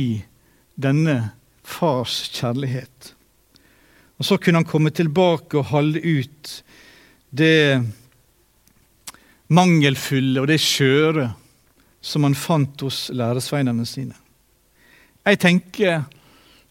denne 0.81 1.17
fars 1.63 2.23
kjærlighet. 2.33 3.13
Og 4.17 4.25
Så 4.25 4.39
kunne 4.39 4.63
han 4.63 4.69
komme 4.69 4.91
tilbake 4.95 5.59
og 5.59 5.73
holde 5.75 6.01
ut 6.01 6.63
det 7.31 7.83
mangelfulle 9.53 10.41
og 10.41 10.49
det 10.49 10.61
skjøre 10.63 11.29
som 12.03 12.25
han 12.25 12.37
fant 12.39 12.81
hos 12.87 13.11
læresveinene 13.15 13.87
sine. 13.87 14.17
Jeg 15.27 15.39
tenker 15.39 16.05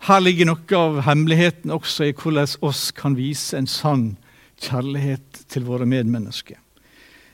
her 0.07 0.23
ligger 0.23 0.49
noe 0.49 0.77
av 0.77 1.03
hemmeligheten 1.05 1.71
også 1.71 2.09
i 2.09 2.15
hvordan 2.17 2.49
oss 2.65 2.89
kan 2.97 3.13
vise 3.15 3.57
en 3.57 3.69
sann 3.69 4.05
kjærlighet 4.61 5.30
til 5.51 5.65
våre 5.67 5.87
medmennesker. 5.89 6.59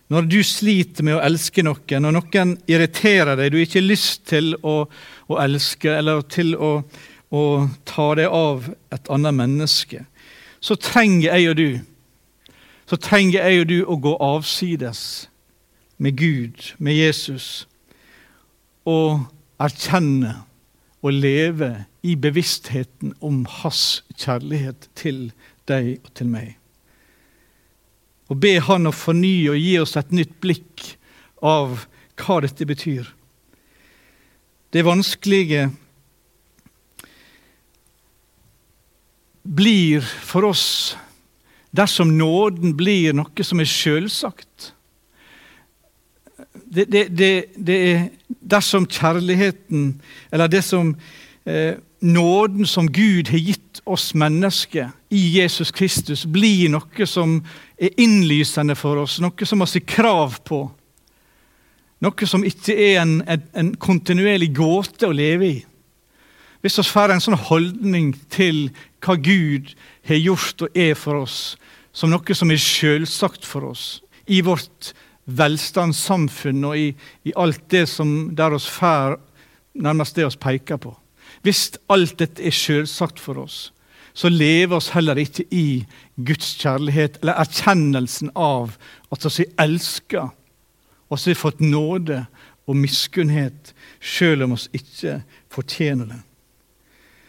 Når 0.07 0.29
du 0.31 0.39
sliter 0.45 1.03
med 1.03 1.17
å 1.17 1.23
elske 1.25 1.63
noen, 1.67 2.05
når 2.05 2.15
noen 2.15 2.55
irriterer 2.69 3.35
deg, 3.35 3.51
du 3.51 3.59
ikke 3.59 3.81
har 3.81 3.89
lyst 3.89 4.23
til 4.29 4.53
å, 4.63 4.79
å 5.27 5.39
elske 5.43 5.91
eller 5.99 6.23
til 6.31 6.53
å, 6.55 6.71
å 7.29 7.43
ta 7.87 8.07
deg 8.15 8.31
av 8.31 8.69
et 8.95 9.11
annet 9.11 9.35
menneske, 9.35 10.05
så 10.63 10.79
trenger 10.79 11.35
jeg 11.35 11.51
og 11.51 11.59
du 11.59 11.69
så 12.87 12.95
trenger 12.95 13.43
jeg 13.43 13.61
og 13.61 13.67
du 13.67 13.79
å 13.83 13.97
gå 13.99 14.13
avsides 14.23 15.01
med 15.99 16.15
Gud, 16.19 16.71
med 16.79 16.95
Jesus, 16.95 17.67
og 18.87 19.25
erkjenne 19.59 20.37
og 21.03 21.17
leve 21.17 21.71
i 22.07 22.15
bevisstheten 22.15 23.11
om 23.19 23.43
hans 23.59 24.05
kjærlighet 24.15 24.87
til 24.95 25.27
deg 25.67 25.97
og 25.97 26.13
til 26.15 26.31
meg. 26.31 26.55
Og 28.27 28.39
be 28.43 28.57
Han 28.63 28.89
å 28.89 28.95
fornye 28.95 29.53
og 29.53 29.59
gi 29.61 29.75
oss 29.79 29.95
et 29.99 30.13
nytt 30.15 30.35
blikk 30.43 30.85
av 31.45 31.85
hva 32.17 32.39
dette 32.43 32.65
betyr. 32.67 33.07
Det 34.73 34.83
vanskelige 34.83 35.69
blir 39.47 40.03
for 40.03 40.49
oss 40.49 40.97
dersom 41.71 42.17
nåden 42.17 42.73
blir 42.75 43.15
noe 43.15 43.45
som 43.47 43.61
er 43.63 43.69
sjølsagt 43.69 44.73
det, 46.65 46.85
det, 46.85 47.07
det, 47.17 47.45
det, 47.55 47.77
er 47.91 48.07
dersom 48.27 48.87
kjærligheten, 48.89 50.01
eller 50.31 50.47
det 50.51 50.63
som 50.65 50.95
eh, 51.45 51.79
nåden 52.01 52.65
som 52.65 52.89
Gud 52.91 53.31
har 53.31 53.39
gitt 53.39 53.81
oss 53.85 54.13
mennesker 54.13 54.91
i 55.09 55.21
Jesus 55.39 55.71
Kristus, 55.71 56.25
blir 56.25 56.69
noe 56.73 57.07
som 57.07 57.39
er 57.77 57.93
innlysende 58.01 58.75
for 58.77 59.03
oss, 59.03 59.19
noe 59.21 59.45
som 59.47 59.61
vi 59.61 59.69
har 59.69 59.87
krav 59.89 60.39
på. 60.47 60.63
Noe 62.03 62.29
som 62.29 62.45
ikke 62.45 62.73
er 62.73 63.01
en, 63.01 63.19
en, 63.29 63.47
en 63.57 63.73
kontinuerlig 63.81 64.51
gåte 64.57 65.09
å 65.09 65.15
leve 65.15 65.49
i. 65.49 65.57
Hvis 66.61 66.77
vi 66.81 66.85
får 66.89 67.13
en 67.13 67.23
sånn 67.23 67.37
holdning 67.47 68.11
til 68.33 68.67
hva 69.05 69.15
Gud 69.21 69.73
har 70.09 70.19
gjort 70.19 70.65
og 70.65 70.77
er 70.77 70.97
for 70.97 71.21
oss, 71.23 71.55
som 71.93 72.11
noe 72.13 72.37
som 72.37 72.51
er 72.53 72.61
selvsagt 72.61 73.45
for 73.45 73.71
oss 73.71 73.85
i 74.29 74.41
vårt 74.45 74.91
velstandssamfunn 75.27 76.65
og 76.67 76.77
i, 76.79 76.91
i 77.27 77.33
alt 77.39 77.63
det 77.71 77.85
som 77.89 78.33
der 78.35 78.55
oss 78.57 78.67
fær, 78.69 79.17
nærmest 79.77 80.17
det 80.17 80.25
oss 80.27 80.39
peker 80.39 80.79
på. 80.81 80.93
Hvis 81.45 81.77
alt 81.93 82.17
dette 82.19 82.43
er 82.43 82.55
selvsagt 82.55 83.21
for 83.21 83.43
oss, 83.43 83.71
så 84.17 84.29
lever 84.33 84.79
oss 84.79 84.89
heller 84.95 85.19
ikke 85.21 85.45
i 85.53 85.85
Guds 86.17 86.55
kjærlighet 86.57 87.19
eller 87.21 87.37
erkjennelsen 87.37 88.31
av 88.33 88.73
at 89.13 89.27
vi 89.27 89.45
er 89.45 89.67
elska, 89.67 90.29
og 91.07 91.19
har 91.21 91.37
fått 91.37 91.61
nåde 91.61 92.23
og 92.67 92.75
miskunnhet, 92.75 93.75
selv 94.01 94.47
om 94.47 94.55
vi 94.57 94.81
ikke 94.81 95.21
fortjener 95.53 96.09
det. 96.09 96.21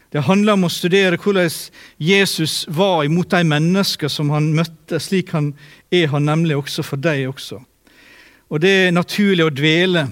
Det 0.09 0.24
handler 0.24 0.57
om 0.57 0.64
å 0.64 0.72
studere 0.72 1.20
hvordan 1.20 1.53
Jesus 2.01 2.62
var 2.72 3.05
imot 3.05 3.31
de 3.37 3.44
mennesker 3.44 4.09
som 4.09 4.31
han 4.33 4.55
møtte. 4.57 4.96
Slik 4.96 5.35
han 5.37 5.53
er 5.92 6.09
han 6.09 6.24
nemlig 6.24 6.57
også 6.57 6.83
for 6.83 6.96
deg 6.96 7.27
også. 7.29 7.61
Og 8.48 8.62
det 8.64 8.72
er 8.87 8.96
naturlig 8.96 9.44
å 9.44 9.53
dvele 9.53 10.07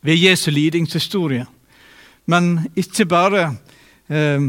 ved 0.00 0.16
Jesu 0.16 0.48
lidingshistorie. 0.50 1.44
Men 2.24 2.62
ikke 2.72 3.04
bare 3.04 3.50
eh, 4.08 4.40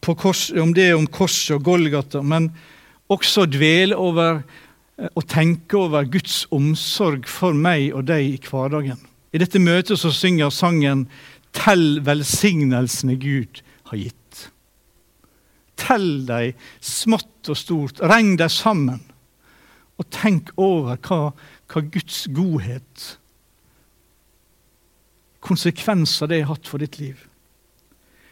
kors, 0.00 0.50
om 0.50 0.74
det 0.74 0.92
om 0.94 1.06
korset 1.06 1.56
og 1.58 1.64
Golgata, 1.64 2.22
men 2.22 2.50
også 3.10 3.46
dvele 3.50 3.96
over 3.96 4.40
eh, 4.98 5.10
og 5.14 5.26
tenke 5.28 5.78
over 5.78 6.08
Guds 6.08 6.46
omsorg 6.50 7.28
for 7.28 7.56
meg 7.56 7.90
og 7.94 8.06
deg 8.10 8.26
i 8.32 8.40
hverdagen. 8.44 9.00
I 9.32 9.38
dette 9.38 9.62
møtet 9.62 9.98
så 10.00 10.10
synger 10.10 10.50
sangen 10.50 11.08
'Tell 11.52 12.00
velsignelsene 12.06 13.16
Gud 13.18 13.62
har 13.90 13.98
gitt'. 13.98 14.50
Tell 15.76 16.26
dem 16.26 16.52
smått 16.80 17.48
og 17.48 17.56
stort, 17.56 18.00
regn 18.00 18.36
dem 18.36 18.48
sammen, 18.48 19.00
og 19.98 20.06
tenk 20.10 20.50
over 20.56 20.96
hva 20.96 21.32
hva 21.70 21.82
Guds 21.86 22.24
godhet 22.34 23.16
Konsekvenser 25.40 26.28
det 26.28 26.42
har 26.42 26.50
hatt 26.52 26.68
for 26.68 26.82
ditt 26.82 26.98
liv. 27.00 27.16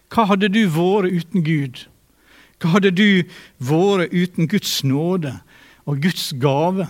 Hva 0.08 0.28
hadde 0.30 0.48
du 0.52 0.62
vært 0.72 1.12
uten 1.12 1.44
Gud? 1.44 1.84
Hva 2.58 2.76
hadde 2.76 2.94
du 2.96 3.24
vært 3.58 4.14
uten 4.14 4.48
Guds 4.50 4.80
nåde 4.84 5.34
og 5.88 6.00
Guds 6.04 6.32
gave? 6.40 6.88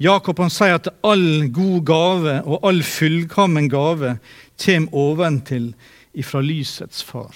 Jakob 0.00 0.38
han 0.40 0.52
sier 0.52 0.78
at 0.78 0.88
all 1.04 1.50
god 1.52 1.80
gave 1.88 2.38
og 2.46 2.64
all 2.64 2.80
fullkommen 2.86 3.68
gave 3.68 4.16
kommer 4.60 4.96
oventil 4.96 5.74
ifra 6.16 6.40
lysets 6.40 7.04
far. 7.04 7.34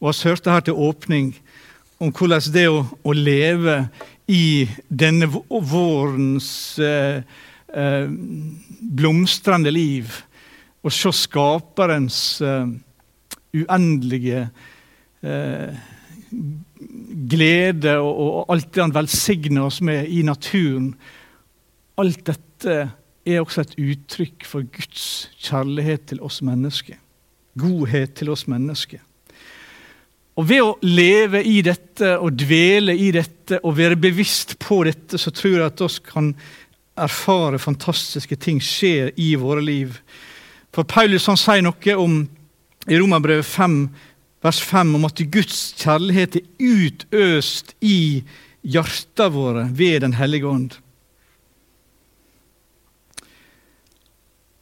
Og 0.00 0.14
Vi 0.14 0.28
hørte 0.28 0.50
her 0.50 0.60
til 0.60 0.74
åpning 0.74 1.34
om 2.00 2.08
hvordan 2.10 2.52
det 2.52 2.68
å, 2.72 2.86
å 3.04 3.12
leve 3.12 3.90
i 4.28 4.68
denne 4.88 5.28
vårens 5.28 6.78
eh, 6.80 7.20
eh, 7.68 8.08
blomstrende 8.80 9.70
liv 9.70 10.22
og 10.80 10.94
se 10.94 11.12
Skaperens 11.12 12.20
uh, 12.44 12.68
uendelige 13.52 14.46
uh, 15.22 15.80
glede 17.30 17.98
og, 17.98 18.14
og, 18.20 18.40
alt 18.54 18.70
det 18.74 18.84
han 18.84 18.94
velsigner 18.94 19.66
oss 19.66 19.80
med 19.84 20.08
i 20.08 20.22
naturen. 20.26 20.94
Alt 22.00 22.24
dette 22.30 22.80
er 23.26 23.42
også 23.42 23.66
et 23.66 23.76
uttrykk 23.78 24.46
for 24.48 24.64
Guds 24.72 25.28
kjærlighet 25.42 26.08
til 26.12 26.22
oss 26.24 26.40
mennesker. 26.46 26.96
Godhet 27.60 28.14
til 28.16 28.32
oss 28.32 28.46
mennesker. 28.48 29.02
Og 30.40 30.46
Ved 30.48 30.62
å 30.64 30.76
leve 30.86 31.42
i 31.44 31.58
dette 31.66 32.14
og 32.16 32.32
dvele 32.38 32.94
i 32.96 33.10
dette 33.12 33.58
og 33.66 33.76
være 33.76 33.98
bevisst 34.00 34.56
på 34.62 34.80
dette, 34.88 35.18
så 35.20 35.32
tror 35.34 35.58
jeg 35.58 35.66
at 35.66 35.82
vi 35.82 36.06
kan 36.06 36.30
erfare 37.00 37.60
fantastiske 37.60 38.36
ting 38.40 38.60
skjer 38.62 39.12
i 39.20 39.34
våre 39.40 39.62
liv. 39.64 39.98
For 40.74 40.86
Paulus 40.86 41.26
han 41.26 41.38
sier 41.40 41.64
noe 41.66 41.96
om, 41.98 42.20
i 42.88 42.98
Romerbrevet 42.98 43.46
5, 43.46 43.80
vers 44.44 44.60
5 44.64 44.94
om 44.96 45.08
at 45.08 45.22
Guds 45.32 45.72
kjærlighet 45.80 46.38
er 46.40 46.46
utøst 46.60 47.74
i 47.84 48.22
hjertene 48.62 49.34
våre 49.34 49.66
ved 49.76 50.00
Den 50.06 50.16
hellige 50.16 50.48
ånd. 50.48 50.78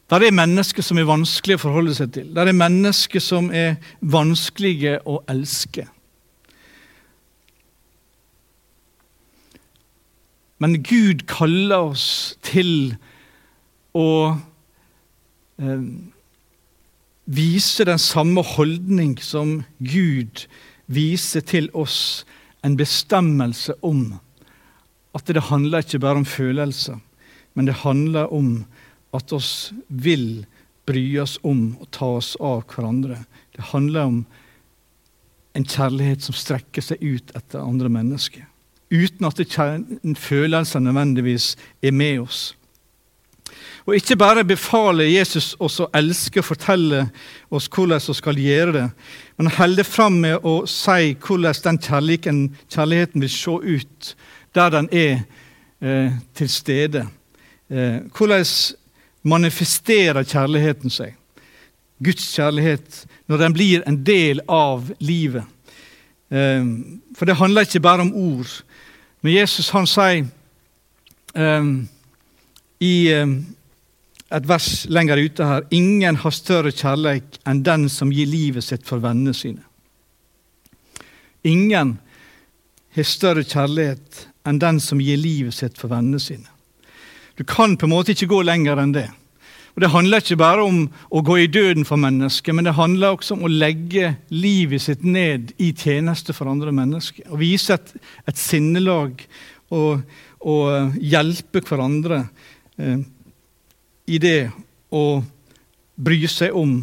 Der 0.09 0.25
er 0.25 0.33
mennesker 0.33 0.81
som 0.81 0.97
er 0.97 1.05
vanskelige 1.05 1.59
å 1.59 1.65
forholde 1.67 1.93
seg 1.93 2.11
til. 2.15 2.29
Der 2.33 2.49
er 2.49 2.57
mennesker 2.57 3.21
som 3.21 3.51
er 3.53 3.77
vanskelige 4.01 4.97
å 5.05 5.19
elske. 5.29 5.85
Men 10.59 10.79
Gud 10.83 11.27
kaller 11.29 11.93
oss 11.93 12.07
til 12.43 12.97
å 13.95 14.09
eh, 15.59 15.83
vise 17.29 17.85
den 17.85 17.99
samme 17.99 18.43
holdning 18.43 19.17
som 19.21 19.63
Gud 19.79 20.47
viser 20.87 21.45
til 21.45 21.69
oss, 21.77 22.25
en 22.65 22.75
bestemmelse 22.75 23.75
om 23.85 24.19
at 25.15 25.29
det 25.29 25.47
handler 25.47 25.85
ikke 25.85 26.01
bare 26.01 26.21
om 26.21 26.27
følelser, 26.27 26.99
men 27.53 27.69
det 27.69 27.81
handler 27.83 28.33
om 28.33 28.65
at 29.15 29.31
oss 29.33 29.71
vil 29.87 30.45
bry 30.89 31.05
oss 31.21 31.37
om 31.45 31.77
og 31.79 31.89
ta 31.93 32.09
oss 32.19 32.35
av 32.41 32.63
hverandre. 32.69 33.23
Det 33.55 33.69
handler 33.71 34.09
om 34.09 34.19
en 35.57 35.65
kjærlighet 35.65 36.25
som 36.25 36.37
strekker 36.37 36.85
seg 36.85 37.01
ut 37.01 37.33
etter 37.35 37.61
andre 37.61 37.89
mennesker. 37.89 38.45
uten 38.89 39.25
at 39.25 40.17
følelsene 40.17 40.85
nødvendigvis 40.85 41.55
er 41.81 41.91
med 41.91 42.19
oss. 42.19 42.55
Og 43.85 43.95
Ikke 43.95 44.15
bare 44.15 44.45
befaler 44.45 45.09
Jesus 45.09 45.55
oss 45.59 45.79
å 45.79 45.89
elske 45.95 46.41
og 46.41 46.45
fortelle 46.45 47.05
oss 47.49 47.69
hvordan 47.73 48.01
vi 48.07 48.13
skal 48.13 48.41
gjøre 48.41 48.73
det, 48.75 48.87
men 49.37 49.51
holder 49.57 49.87
fram 49.87 50.19
med 50.21 50.45
å 50.45 50.65
si 50.69 51.15
hvordan 51.15 51.63
den 51.63 51.79
kjærligheten, 51.81 52.41
kjærligheten 52.69 53.21
vil 53.21 53.33
se 53.33 53.51
ut 53.51 54.15
der 54.55 54.69
den 54.69 54.89
er 54.91 55.21
eh, 55.81 56.11
til 56.35 56.49
stede. 56.49 57.07
Eh, 57.69 58.01
hvordan 58.13 58.45
manifesterer 59.23 60.23
kjærligheten 60.23 60.89
seg? 60.93 61.15
Guds 62.03 62.25
kjærlighet 62.35 63.05
når 63.27 63.37
den 63.37 63.53
blir 63.53 63.83
en 63.87 64.03
del 64.05 64.41
av 64.47 64.89
livet. 64.99 65.43
Eh, 66.31 66.65
for 67.17 67.25
det 67.25 67.39
handler 67.39 67.67
ikke 67.67 67.83
bare 67.83 68.05
om 68.05 68.13
ord. 68.13 68.59
Men 69.21 69.33
Jesus 69.33 69.69
han 69.75 69.87
sier 69.89 70.25
eh, 71.35 71.71
i 72.79 73.11
eh, 73.11 73.37
et 74.29 74.45
vers 74.47 74.69
lenger 74.89 75.17
ute 75.17 75.45
her 75.45 75.65
Ingen 75.73 76.19
har 76.21 76.35
større 76.35 76.71
kjærleik 76.71 77.39
enn 77.49 77.63
den 77.65 77.87
som 77.89 78.11
gir 78.13 78.29
livet 78.29 78.63
sitt 78.63 78.85
for 78.87 79.01
vennene 79.03 79.33
sine. 79.33 79.65
Ingen 81.43 81.97
har 82.95 83.07
større 83.07 83.45
kjærlighet 83.47 84.25
enn 84.47 84.59
den 84.61 84.79
som 84.83 85.01
gir 85.01 85.19
livet 85.19 85.55
sitt 85.57 85.77
for 85.79 85.91
vennene 85.91 86.21
sine. 86.21 86.47
Du 87.39 87.45
kan 87.47 87.77
på 87.77 87.87
en 87.87 87.93
måte 87.93 88.13
ikke 88.13 88.29
gå 88.33 88.41
lenger 88.43 88.81
enn 88.81 88.93
det. 88.95 89.07
Og 89.75 89.83
Det 89.83 89.91
handler 89.93 90.19
ikke 90.19 90.35
bare 90.35 90.63
om 90.65 90.79
å 91.07 91.21
gå 91.23 91.37
i 91.39 91.47
døden 91.47 91.85
for 91.87 92.01
mennesket, 92.01 92.51
men 92.55 92.65
det 92.67 92.75
handler 92.75 93.15
også 93.15 93.37
om 93.37 93.45
å 93.47 93.51
legge 93.51 94.15
livet 94.27 94.83
sitt 94.83 95.05
ned 95.07 95.53
i 95.55 95.69
tjeneste 95.71 96.35
for 96.35 96.51
andre 96.51 96.73
mennesker. 96.75 97.29
Å 97.31 97.39
vise 97.39 97.77
et, 97.77 97.93
et 98.27 98.35
sinnelag 98.35 99.23
og, 99.71 100.01
og, 100.41 100.97
hjelpe 100.99 101.61
hverandre 101.63 102.25
eh, 102.79 102.99
i 104.09 104.17
det 104.21 104.49
å 104.89 105.21
bry 105.99 106.19
seg 106.31 106.55
om 106.55 106.79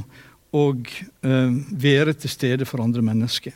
og 0.56 0.88
eh, 1.26 1.54
være 1.72 2.14
til 2.20 2.32
stede 2.32 2.68
for 2.68 2.84
andre 2.84 3.02
mennesker. 3.04 3.54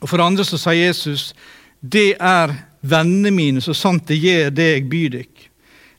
Og 0.00 0.08
For 0.08 0.22
andre 0.24 0.46
så 0.48 0.58
sier 0.60 0.88
Jesus 0.88 1.32
det 1.80 2.16
er 2.20 2.52
vennene 2.84 3.30
mine, 3.32 3.60
så 3.64 3.72
sant 3.76 4.08
det 4.08 4.18
gjør 4.20 4.50
det 4.52 4.66
jeg 4.68 4.88
byr 4.92 5.14
dere. 5.14 5.46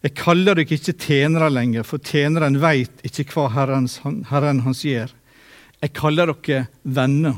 Jeg 0.01 0.17
kaller 0.17 0.57
dere 0.57 0.77
ikke 0.77 0.97
tjenere 0.97 1.49
lenger, 1.53 1.85
for 1.85 2.01
tjeneren 2.01 2.57
veit 2.61 3.03
ikke 3.05 3.27
hva 3.35 3.47
Herren, 3.53 3.87
Herren 4.29 4.63
hans 4.65 4.81
gjør. 4.85 5.13
Jeg 5.81 5.93
kaller 5.97 6.33
dere 6.33 6.67
venner, 6.81 7.37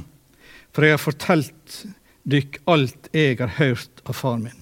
for 0.72 0.88
jeg 0.88 0.96
har 0.96 1.04
fortalt 1.04 1.80
dere 2.24 2.64
alt 2.72 3.10
jeg 3.16 3.40
har 3.40 3.56
hørt 3.60 4.04
av 4.08 4.16
far 4.16 4.40
min. 4.40 4.60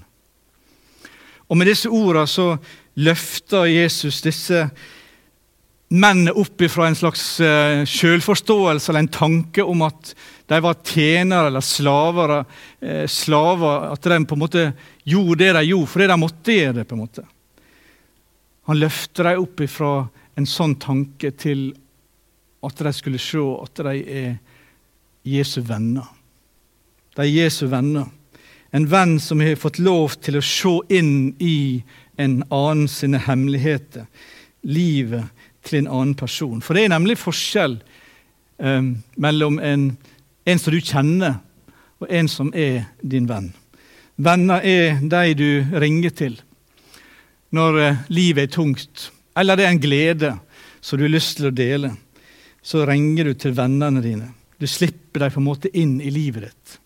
Og 1.49 1.57
Med 1.57 1.67
disse 1.67 1.89
ordene 1.89 2.29
så 2.31 2.55
løfter 2.99 3.69
Jesus 3.71 4.21
disse 4.25 4.65
mennene 5.91 6.31
opp 6.39 6.63
fra 6.71 6.87
en 6.87 6.95
slags 6.95 7.23
uh, 7.43 7.83
selvforståelse 7.87 8.91
eller 8.91 9.03
en 9.03 9.11
tanke 9.11 9.63
om 9.63 9.83
at 9.83 10.13
de 10.51 10.59
var 10.63 10.79
tjenere 10.87 11.49
eller 11.51 11.63
slaver, 11.63 12.33
uh, 12.39 13.05
slaver. 13.07 13.91
At 13.91 14.07
de 14.07 14.21
på 14.25 14.37
en 14.37 14.43
måte 14.43 14.65
gjorde 15.03 15.43
det 15.43 15.51
de 15.59 15.65
gjorde 15.71 15.91
fordi 15.91 16.09
de 16.11 16.19
måtte 16.21 16.55
gjøre 16.55 16.77
det. 16.79 16.87
på 16.87 16.95
en 16.95 17.03
måte. 17.03 17.25
Han 18.69 18.79
løfter 18.79 19.31
dem 19.31 19.43
opp 19.43 19.65
fra 19.71 19.91
en 20.39 20.47
sånn 20.47 20.77
tanke 20.79 21.33
til 21.35 21.71
at 22.63 22.83
de 22.85 22.93
skulle 22.93 23.19
se 23.19 23.41
at 23.41 23.83
de 23.83 23.99
er 23.99 24.33
Jesu 25.27 25.59
venner. 25.65 26.07
De 27.17 27.25
er 27.25 27.33
Jesu 27.33 27.65
venner. 27.67 28.07
En 28.71 28.85
venn 28.87 29.17
som 29.19 29.41
har 29.43 29.59
fått 29.59 29.81
lov 29.83 30.15
til 30.23 30.39
å 30.39 30.45
se 30.45 30.71
inn 30.95 31.33
i 31.43 31.81
en 32.21 32.41
annen 32.49 32.87
sine 32.91 33.21
hemmeligheter. 33.25 34.05
Livet 34.61 35.25
til 35.65 35.81
en 35.81 35.89
annen 35.89 36.15
person. 36.17 36.61
For 36.61 36.77
det 36.77 36.85
er 36.85 36.93
nemlig 36.93 37.19
forskjell 37.21 37.79
eh, 38.61 38.91
mellom 39.21 39.59
en, 39.59 39.89
en, 40.45 40.61
som 40.61 40.73
du 40.73 40.79
kjenner, 40.79 41.41
og 42.01 42.09
en 42.09 42.29
som 42.31 42.53
er 42.57 42.87
din 43.01 43.27
venn. 43.29 43.51
Venner 44.21 44.61
er 44.65 45.01
de 45.01 45.35
du 45.37 45.77
ringer 45.81 46.13
til 46.13 46.39
når 47.51 47.79
eh, 47.79 48.03
livet 48.11 48.47
er 48.47 48.53
tungt, 48.53 49.09
eller 49.35 49.59
det 49.59 49.65
er 49.65 49.73
en 49.75 49.83
glede 49.83 50.31
som 50.81 50.97
du 50.97 51.05
har 51.05 51.13
lyst 51.13 51.37
til 51.37 51.49
å 51.49 51.55
dele, 51.55 51.93
så 52.63 52.85
ringer 52.87 53.27
du 53.27 53.33
til 53.35 53.55
vennene 53.57 54.03
dine. 54.03 54.29
Du 54.61 54.67
slipper 54.69 55.25
dem 55.25 55.33
på 55.33 55.41
en 55.41 55.47
måte 55.47 55.71
inn 55.77 55.97
i 56.01 56.13
livet 56.13 56.47
ditt. 56.47 56.77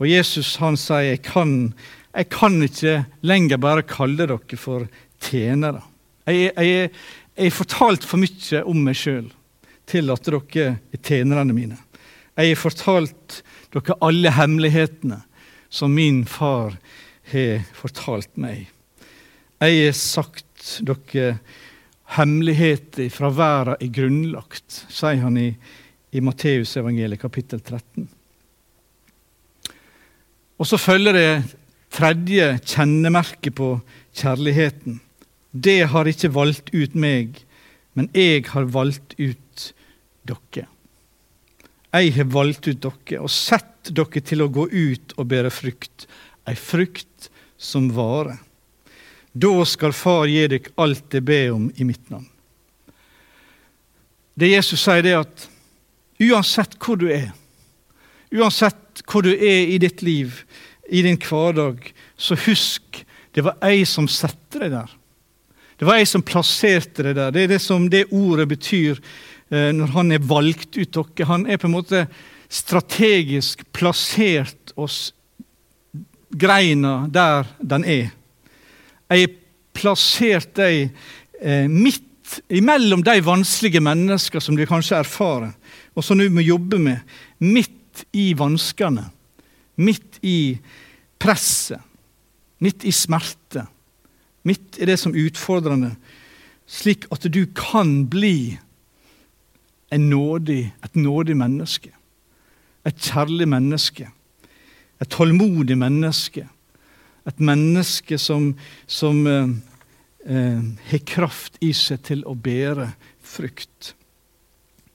Og 0.00 0.08
Jesus 0.08 0.54
han 0.60 0.78
sier 0.80 1.10
jeg 1.10 1.22
kan, 1.26 1.72
jeg 2.10 2.28
kan 2.32 2.58
ikke 2.64 2.96
lenger 3.22 3.60
bare 3.62 3.86
kalle 3.86 4.26
dere 4.26 4.58
for 4.58 4.86
tjenere. 5.22 5.82
Jeg, 6.26 6.50
jeg, 6.56 6.90
jeg 7.38 7.54
fortalt 7.54 8.06
for 8.06 8.22
mye 8.22 8.64
om 8.66 8.82
meg 8.86 8.98
sjøl 8.98 9.28
til 9.90 10.10
at 10.12 10.26
dere 10.26 10.66
er 10.92 11.02
tjenerne 11.02 11.54
mine. 11.54 11.78
Jeg 12.38 12.54
har 12.54 12.60
fortalt 12.60 13.40
dere 13.74 13.98
alle 14.02 14.32
hemmelighetene 14.34 15.22
som 15.70 15.94
min 15.94 16.24
far 16.26 16.74
har 17.30 17.64
fortalt 17.78 18.32
meg. 18.40 18.66
Jeg 19.60 19.82
har 19.84 19.98
sagt 19.98 20.80
dere 20.86 21.36
hemmeligheter 22.16 23.10
fra 23.14 23.30
verden 23.30 23.78
er 23.78 23.92
grunnlagt, 23.94 24.82
sier 24.90 25.22
han 25.22 25.36
i, 25.38 25.50
i 26.10 26.22
Matteusevangeliet 26.24 27.22
kapittel 27.22 27.62
13. 27.62 28.08
Og 30.60 30.68
så 30.68 30.76
følger 30.80 31.16
det 31.16 31.28
tredje 31.90 32.52
kjennemerket 32.64 33.56
på 33.58 33.70
kjærligheten. 34.16 35.00
Det 35.50 35.80
har 35.90 36.06
ikke 36.06 36.32
valgt 36.34 36.70
ut 36.74 36.94
meg, 36.94 37.40
men 37.98 38.10
jeg 38.14 38.46
har 38.52 38.68
valgt 38.70 39.16
ut 39.18 39.72
dere. 40.28 40.66
Jeg 41.90 42.12
har 42.14 42.28
valgt 42.30 42.68
ut 42.70 42.84
dere 42.84 43.22
og 43.24 43.32
sett 43.34 43.90
dere 43.90 44.22
til 44.22 44.44
å 44.44 44.52
gå 44.52 44.68
ut 44.70 45.16
og 45.16 45.26
bære 45.32 45.50
frukt, 45.50 46.06
ei 46.46 46.54
frukt 46.54 47.30
som 47.58 47.90
varer. 47.94 48.38
Da 49.32 49.50
skal 49.66 49.94
Far 49.94 50.26
gi 50.30 50.46
dere 50.50 50.74
alt 50.80 51.10
det 51.10 51.22
ber 51.26 51.56
om 51.56 51.68
i 51.76 51.86
mitt 51.86 52.10
navn. 52.10 52.28
Det 54.34 54.48
Jesus 54.48 54.80
sier, 54.80 55.04
er 55.04 55.20
at 55.20 55.48
uansett 56.22 56.78
hvor 56.80 56.96
du 56.96 57.10
er, 57.12 57.32
uansett 58.32 59.02
hvor 59.10 59.26
du 59.26 59.32
er 59.34 59.74
i 59.74 59.78
ditt 59.82 60.02
liv, 60.06 60.44
i 60.90 61.02
din 61.06 61.18
hverdag, 61.20 61.92
så 62.18 62.36
husk 62.46 63.04
det 63.34 63.44
var 63.46 63.60
jeg 63.62 63.86
som 63.86 64.08
satte 64.10 64.58
deg 64.58 64.72
der. 64.74 64.90
Det 65.78 65.86
var 65.88 66.00
jeg 66.00 66.10
som 66.10 66.24
plasserte 66.26 67.04
deg 67.06 67.14
der. 67.16 67.30
Det 67.32 67.44
er 67.44 67.52
det 67.54 67.60
som 67.62 67.86
det 67.88 68.08
ordet 68.10 68.48
betyr 68.50 68.98
eh, 68.98 69.70
når 69.72 69.94
han 69.94 70.12
er 70.12 70.26
valgt 70.28 70.76
ut 70.76 70.90
dere. 70.92 71.28
Han 71.30 71.46
er 71.46 71.60
på 71.60 71.70
en 71.70 71.76
måte 71.78 72.02
strategisk 72.50 73.62
plassert 73.72 74.74
oss 74.74 75.12
greina 76.30 77.06
der 77.10 77.46
den 77.62 77.86
er. 77.86 78.10
Jeg 79.10 79.24
har 79.24 79.38
plassert 79.74 80.52
deg 80.58 80.90
eh, 81.40 81.70
midt 81.70 82.40
imellom 82.52 83.02
de 83.06 83.16
vanskelige 83.24 83.82
mennesker 83.82 84.42
som 84.42 84.58
du 84.58 84.66
kanskje 84.68 85.00
erfarer, 85.00 85.54
og 85.94 86.04
som 86.04 86.18
du 86.18 86.28
må 86.30 86.44
jobbe 86.44 86.78
med. 86.82 87.00
Midt 87.38 88.04
i 88.14 88.30
vanskene. 88.38 89.08
Midt 89.80 90.09
i 90.22 90.58
presset. 91.18 91.80
Midt 92.60 92.84
i 92.84 92.92
smerte. 92.92 93.64
Midt 94.44 94.78
i 94.80 94.88
det 94.88 94.98
som 95.00 95.14
er 95.14 95.30
utfordrende. 95.30 95.94
Slik 96.70 97.06
at 97.12 97.24
du 97.32 97.44
kan 97.56 98.04
bli 98.10 98.58
nådig, 99.90 100.72
et 100.84 100.96
nådig 100.96 101.36
menneske. 101.36 101.90
Et 102.84 102.96
kjærlig 102.96 103.48
menneske. 103.48 104.08
Et 105.00 105.08
tålmodig 105.08 105.78
menneske 105.78 106.46
et 107.30 107.40
menneske 107.40 108.18
som, 108.18 108.52
som 108.86 109.26
eh, 109.26 109.48
eh, 110.26 110.62
har 110.90 111.06
kraft 111.08 111.58
i 111.64 111.72
seg 111.76 112.02
til 112.08 112.24
å 112.28 112.34
bære 112.34 112.90
frukt. 113.22 113.94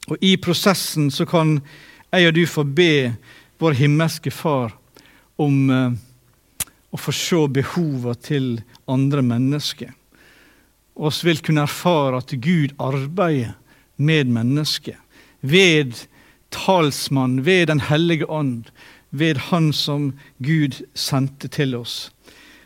Og 0.10 0.22
I 0.22 0.36
prosessen 0.42 1.10
så 1.14 1.26
kan 1.30 1.60
jeg 2.14 2.30
og 2.30 2.36
du 2.38 2.44
få 2.48 2.64
be 2.64 3.16
vår 3.60 3.78
himmelske 3.80 4.32
Far 4.34 4.76
om 5.42 5.70
eh, 5.70 5.92
å 6.92 7.00
få 7.00 7.14
se 7.16 7.42
behovene 7.52 8.16
til 8.24 8.50
andre 8.88 9.24
mennesker. 9.26 9.92
Vi 10.96 11.28
vil 11.28 11.42
kunne 11.44 11.66
erfare 11.68 12.22
at 12.22 12.32
Gud 12.40 12.76
arbeider 12.80 13.56
med 13.96 14.32
mennesket. 14.32 14.98
Ved 15.42 16.08
talsmann, 16.52 17.46
ved 17.46 17.68
Den 17.68 17.80
hellige 17.80 18.30
ånd, 18.30 18.72
ved 19.10 19.38
Han 19.38 19.74
som 19.74 20.14
Gud 20.40 20.86
sendte 20.94 21.48
til 21.48 21.76
oss. 21.76 22.12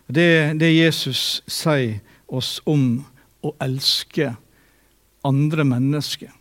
Det, 0.08 0.60
det 0.60 0.74
Jesus 0.74 1.42
sier 1.48 2.00
oss 2.28 2.60
om 2.66 3.06
å 3.46 3.54
elske 3.62 4.34
andre 5.26 5.66
mennesker. 5.66 6.32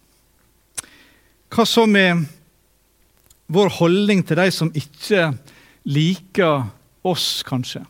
Hva 1.48 1.64
så 1.64 1.86
med 1.88 2.26
vår 3.48 3.70
holdning 3.78 4.22
til 4.24 4.40
de 4.40 4.50
som 4.52 4.72
ikke 4.76 5.30
liker 5.88 6.68
oss, 7.08 7.42
kanskje. 7.48 7.82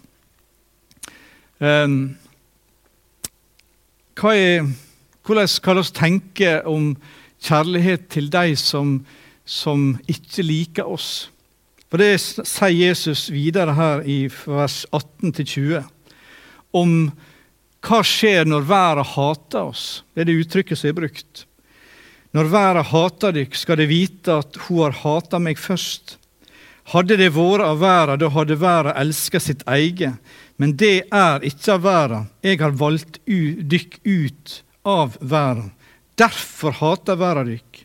Hva 4.18 4.34
er, 4.34 4.68
hvordan 5.26 5.50
skal 5.50 5.80
vi 5.80 5.87
tenke 5.94 6.52
om 6.66 6.92
kjærlighet 7.42 8.08
til 8.14 8.30
de 8.30 8.54
som, 8.58 9.00
som 9.44 9.90
ikke 10.11 10.46
liker 10.46 10.87
oss? 10.87 11.28
For 11.88 11.98
Det 11.98 12.20
sier 12.20 12.74
Jesus 12.74 13.28
videre 13.32 13.72
her 13.74 14.04
i 14.04 14.26
vers 14.28 14.84
18-20 14.92 15.80
om 16.76 17.11
hva 17.88 18.00
skjer 18.04 18.44
når 18.44 18.66
verden 18.68 19.06
hater 19.14 19.70
oss. 19.70 20.02
Det 20.12 20.22
er 20.22 20.28
det 20.28 20.40
uttrykket 20.42 20.78
som 20.78 20.90
er 20.90 20.98
brukt. 20.98 21.44
Når 22.37 22.50
verden 22.52 22.88
hater 22.90 23.32
dykk, 23.38 23.56
skal 23.56 23.80
de 23.80 23.88
vite 23.88 24.34
at 24.42 24.58
hun 24.66 24.82
har 24.84 24.98
hatet 25.00 25.40
meg 25.40 25.61
først. 25.61 26.17
Hadde 26.88 27.18
det 27.20 27.35
vært 27.35 27.66
av 27.66 27.83
verden, 27.83 28.20
da 28.22 28.29
hadde 28.33 28.57
verden 28.57 28.96
elska 28.96 29.40
sitt 29.42 29.64
eget. 29.68 30.16
Men 30.57 30.72
det 30.81 31.09
er 31.12 31.44
ikke 31.44 31.74
av 31.74 31.83
verden. 31.85 32.29
Jeg 32.42 32.61
har 32.62 32.77
valgt 32.81 33.18
dykk 33.27 33.98
ut 34.09 34.55
av 34.88 35.18
verden. 35.20 35.72
Derfor 36.18 36.72
hater 36.81 37.18
verden 37.20 37.53
dykk. 37.53 37.83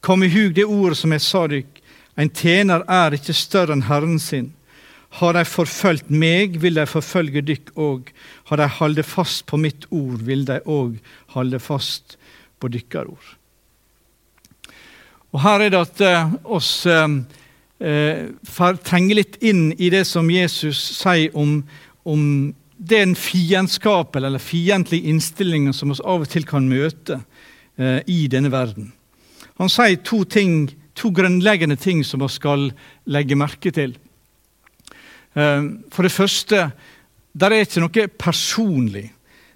Kom 0.00 0.24
i 0.24 0.30
hug 0.32 0.54
det 0.56 0.64
ordet 0.64 0.96
som 0.98 1.12
jeg 1.12 1.24
sa 1.26 1.44
dykk. 1.50 1.82
En 2.18 2.30
tjener 2.32 2.86
er 2.88 3.14
ikke 3.14 3.36
større 3.36 3.76
enn 3.76 3.84
Herren 3.86 4.16
sin. 4.22 4.54
Har 5.20 5.36
de 5.36 5.44
forfølgt 5.48 6.08
meg, 6.10 6.56
vil 6.60 6.80
de 6.80 6.86
forfølge 6.88 7.44
dykk 7.44 7.72
òg. 7.76 8.08
Har 8.48 8.60
de 8.60 8.68
holdt 8.78 9.04
fast 9.06 9.44
på 9.48 9.60
mitt 9.60 9.84
ord, 9.92 10.24
vil 10.24 10.46
de 10.48 10.58
òg 10.64 10.96
holde 11.36 11.60
fast 11.60 12.16
på 12.60 12.70
dykkar 12.72 13.12
ord. 13.12 13.34
Og 15.36 15.42
Her 15.44 15.66
er 15.66 15.74
det 15.74 15.84
at 15.84 16.00
eh, 16.00 16.32
oss 16.48 16.86
eh 16.88 17.04
trenger 17.78 19.14
litt 19.14 19.36
inn 19.38 19.72
i 19.78 19.90
det 19.90 20.04
som 20.08 20.30
Jesus 20.30 20.80
sier 20.98 21.36
om, 21.38 21.60
om 22.02 22.54
den 22.78 23.14
fiendskapen 23.18 24.24
eller 24.24 24.38
fiendtlige 24.38 25.10
innstillingen 25.10 25.74
som 25.74 25.90
vi 25.90 25.98
av 26.04 26.22
og 26.22 26.30
til 26.30 26.46
kan 26.46 26.68
møte 26.70 27.20
eh, 27.78 28.00
i 28.06 28.26
denne 28.30 28.52
verden. 28.54 28.92
Han 29.58 29.70
sier 29.70 29.98
to 30.06 30.22
ting 30.24 30.68
to 30.98 31.10
grunnleggende 31.14 31.76
ting 31.78 32.04
som 32.06 32.22
vi 32.22 32.30
skal 32.32 32.70
legge 33.10 33.38
merke 33.38 33.72
til. 33.74 33.96
Eh, 35.34 35.62
for 35.90 36.06
det 36.06 36.14
første, 36.14 36.70
der 37.34 37.54
er 37.54 37.66
ikke 37.66 37.84
noe 37.84 38.08
personlig 38.18 39.08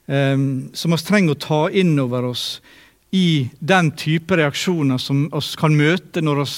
eh, 0.06 0.38
som 0.74 0.94
vi 0.94 1.02
trenger 1.02 1.36
å 1.36 1.42
ta 1.46 1.62
inn 1.70 1.94
over 2.02 2.30
oss 2.32 2.46
i 3.12 3.50
den 3.60 3.90
type 3.98 4.36
reaksjoner 4.38 4.98
som 4.98 5.26
vi 5.28 5.42
kan 5.60 5.74
møte 5.76 6.22
når 6.24 6.42
vi 6.42 6.48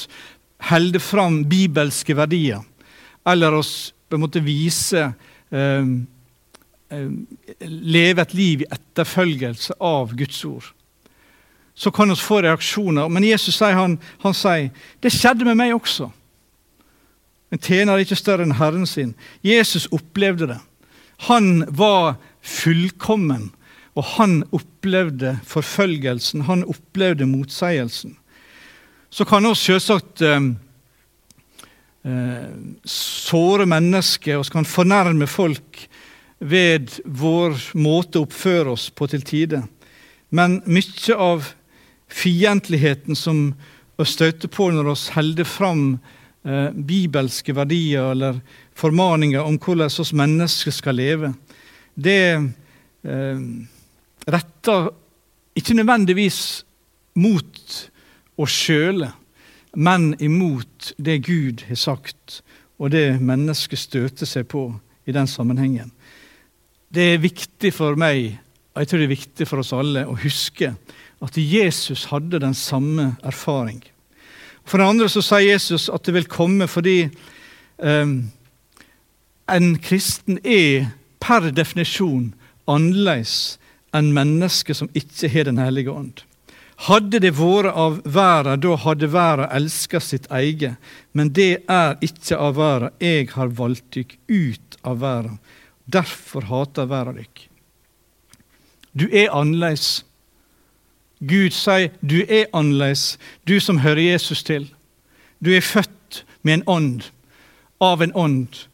holder 0.70 1.03
fram 1.03 1.42
bibelske 1.48 2.16
verdier, 2.16 2.62
eller 3.27 3.57
oss 3.57 3.92
på 4.09 4.18
en 4.18 4.24
måte 4.27 4.42
vise 4.44 5.09
eh, 5.50 5.94
Leve 7.64 8.22
et 8.22 8.35
liv 8.37 8.61
i 8.62 8.66
etterfølgelse 8.70 9.74
av 9.83 10.12
Guds 10.14 10.44
ord 10.46 10.66
så 11.74 11.90
kan 11.90 12.09
vi 12.09 12.16
få 12.16 12.42
reaksjoner. 12.42 13.09
Men 13.09 13.24
Jesus 13.27 13.57
sier, 13.59 13.74
han, 13.74 13.98
han 14.22 14.37
sier 14.37 14.70
det 15.03 15.12
skjedde 15.12 15.46
med 15.48 15.59
meg 15.59 15.74
også. 15.74 16.11
En 17.53 17.61
tjener 17.62 17.94
er 17.94 18.05
ikke 18.05 18.18
større 18.18 18.46
enn 18.46 18.57
Herren 18.59 18.87
sin. 18.87 19.12
Jesus 19.44 19.88
opplevde 19.94 20.48
det. 20.55 20.61
Han 21.29 21.66
var 21.68 22.16
fullkommen, 22.42 23.50
og 23.94 24.07
han 24.16 24.40
opplevde 24.55 25.37
forfølgelsen. 25.46 26.46
Han 26.48 26.64
opplevde 26.70 27.29
motsigelsen. 27.31 28.16
Så 29.14 29.22
kan 29.24 29.44
vi 29.46 29.53
selvsagt 29.55 30.24
eh, 30.27 30.46
eh, 32.03 32.55
såre 32.90 33.62
mennesker 33.70 34.40
og 34.40 34.48
kan 34.50 34.66
fornærme 34.66 35.29
folk 35.31 35.85
ved 36.42 36.96
vår 37.07 37.55
måte 37.79 38.18
å 38.18 38.27
oppføre 38.27 38.74
oss 38.74 38.88
på 38.90 39.07
til 39.12 39.22
tider. 39.22 39.62
Men 40.35 40.59
mye 40.66 41.14
av 41.14 41.53
fiendtligheten 42.11 43.14
som 43.14 43.44
vi 43.94 44.09
støter 44.11 44.50
på 44.50 44.72
når 44.74 44.90
vi 44.90 44.96
holder 45.20 45.46
fram 45.46 45.87
eh, 46.42 46.74
bibelske 46.74 47.55
verdier 47.55 48.11
eller 48.16 48.42
formaninger 48.74 49.46
om 49.46 49.62
hvordan 49.62 49.94
oss 49.94 50.11
mennesker 50.11 50.74
skal 50.74 50.98
leve, 50.98 51.37
det 51.94 52.18
eh, 52.35 53.48
retter 54.27 54.94
ikke 55.55 55.79
nødvendigvis 55.85 56.64
mot 57.14 57.90
oss 58.40 58.55
skjøle, 58.64 59.11
men 59.75 60.12
imot 60.23 60.92
det 61.03 61.23
Gud 61.27 61.64
har 61.68 61.79
sagt, 61.79 62.42
og 62.79 62.90
det 62.94 63.20
mennesket 63.23 63.79
støter 63.79 64.29
seg 64.29 64.49
på 64.51 64.68
i 65.07 65.14
den 65.14 65.29
sammenhengen. 65.31 65.92
Det 66.94 67.14
er 67.14 67.23
viktig 67.23 67.73
for 67.75 67.99
meg, 67.99 68.38
og 68.75 68.83
jeg 68.83 68.90
tror 68.90 69.03
det 69.03 69.09
er 69.09 69.16
viktig 69.16 69.49
for 69.49 69.62
oss 69.62 69.73
alle, 69.75 70.07
å 70.07 70.18
huske 70.18 70.75
at 71.25 71.38
Jesus 71.38 72.07
hadde 72.11 72.42
den 72.42 72.55
samme 72.55 73.14
erfaring. 73.25 73.83
For 74.64 74.81
det 74.81 74.88
andre 74.88 75.09
så 75.12 75.23
sier 75.25 75.53
Jesus 75.55 75.88
at 75.92 76.07
det 76.07 76.14
vil 76.16 76.31
komme 76.31 76.68
fordi 76.70 77.09
um, 77.79 78.16
en 79.51 79.75
kristen 79.85 80.38
er 80.40 80.88
per 81.20 81.51
definisjon 81.53 82.33
annerledes 82.70 83.59
enn 83.94 84.14
mennesker 84.16 84.77
som 84.77 84.90
ikke 84.97 85.29
har 85.31 85.44
Den 85.49 85.61
hellige 85.61 85.92
ånd. 85.92 86.25
Hadde 86.74 87.20
det 87.22 87.37
vært 87.38 87.70
av 87.70 88.00
verden, 88.02 88.60
da 88.60 88.76
hadde 88.82 89.08
verden 89.12 89.52
elska 89.54 90.00
sitt 90.02 90.26
eget. 90.34 90.74
Men 91.12 91.30
det 91.32 91.64
er 91.70 91.94
ikke 92.02 92.38
av 92.38 92.56
verden. 92.58 92.96
Jeg 93.00 93.30
har 93.37 93.54
valgt 93.54 93.87
dykk 93.94 94.16
ut 94.28 94.78
av 94.82 94.98
verden. 95.00 95.38
Derfor 95.87 96.48
hater 96.50 96.90
verden 96.90 97.22
dykk. 97.22 97.46
Du 98.94 99.06
er 99.10 99.32
annerledes. 99.34 100.04
Gud 101.24 101.54
sier 101.54 101.94
du 102.00 102.20
er 102.26 102.50
annerledes, 102.52 103.18
du 103.46 103.60
som 103.60 103.78
hører 103.78 104.02
Jesus 104.02 104.42
til. 104.44 104.66
Du 105.38 105.54
er 105.54 105.64
født 105.64 106.24
med 106.42 106.60
en 106.60 106.66
ånd, 106.66 107.06
av 107.80 108.02
en 108.02 108.12
ånd 108.14 108.66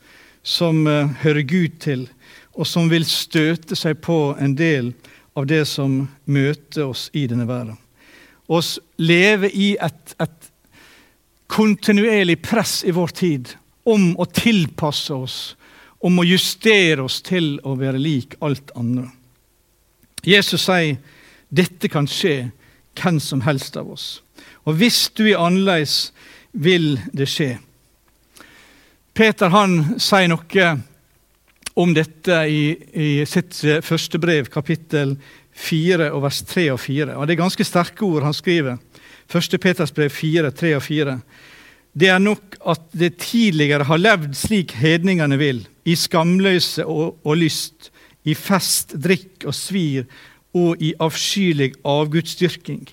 som 0.43 0.87
uh, 0.87 1.13
hører 1.23 1.45
Gud 1.47 1.79
til, 1.81 2.09
og 2.55 2.67
som 2.67 2.91
vil 2.91 3.05
støte 3.07 3.77
seg 3.77 4.01
på 4.05 4.35
en 4.41 4.57
del 4.59 4.93
av 5.39 5.47
det 5.47 5.63
som 5.69 6.09
møter 6.25 6.89
oss 6.91 7.09
i 7.15 7.27
denne 7.31 7.47
verden. 7.49 7.79
Oss 8.51 8.79
leve 8.99 9.51
i 9.55 9.77
et, 9.81 10.15
et 10.19 10.51
kontinuerlig 11.51 12.41
press 12.43 12.81
i 12.85 12.95
vår 12.95 13.15
tid 13.15 13.55
om 13.91 14.13
å 14.19 14.27
tilpasse 14.27 15.15
oss, 15.15 15.39
om 16.01 16.19
å 16.19 16.27
justere 16.27 17.05
oss 17.05 17.21
til 17.27 17.57
å 17.67 17.77
være 17.79 18.01
lik 18.01 18.37
alt 18.43 18.73
andre. 18.79 19.09
Jesus 20.27 20.67
sier 20.67 20.99
dette 21.49 21.89
kan 21.91 22.09
skje 22.11 22.51
hvem 22.99 23.19
som 23.23 23.43
helst 23.47 23.79
av 23.81 23.91
oss. 23.91 24.21
Og 24.67 24.77
hvis 24.79 25.09
du 25.17 25.25
er 25.29 25.41
annerledes, 25.41 26.13
vil 26.53 26.99
det 27.15 27.29
skje. 27.31 27.55
Peter 29.15 29.51
han 29.53 30.01
sier 30.01 30.31
noe 30.31 30.71
om 31.81 31.93
dette 31.95 32.43
i, 32.51 32.63
i 32.75 33.11
sitt 33.29 33.63
første 33.87 34.19
brev, 34.23 34.51
kapittel 34.53 35.17
4, 35.61 36.11
og 36.15 36.25
vers 36.25 36.41
3 36.49 36.67
og 36.75 36.81
4. 36.81 37.15
Og 37.17 37.27
Det 37.27 37.35
er 37.35 37.43
ganske 37.43 37.67
sterke 37.67 38.07
ord 38.07 38.27
han 38.27 38.37
skriver. 38.37 38.79
Første 39.31 39.59
Peters 39.59 39.93
brev 39.95 40.11
4, 40.11 40.51
3 40.51 40.75
og 40.77 40.83
4. 40.83 41.17
Det 41.93 42.09
er 42.09 42.19
nok 42.23 42.57
at 42.71 42.83
det 42.95 43.17
tidligere 43.23 43.85
har 43.85 43.99
levd 43.99 44.35
slik 44.39 44.75
hedningene 44.79 45.39
vil, 45.39 45.65
i 45.85 45.97
skamløse 45.99 46.87
og, 46.87 47.19
og 47.27 47.41
lyst, 47.41 47.91
i 48.25 48.35
fest, 48.35 48.95
drikk 49.01 49.47
og 49.49 49.57
svir 49.57 50.07
og 50.55 50.83
i 50.83 50.93
avskyelig 51.01 51.73
avgudsdyrking. 51.87 52.85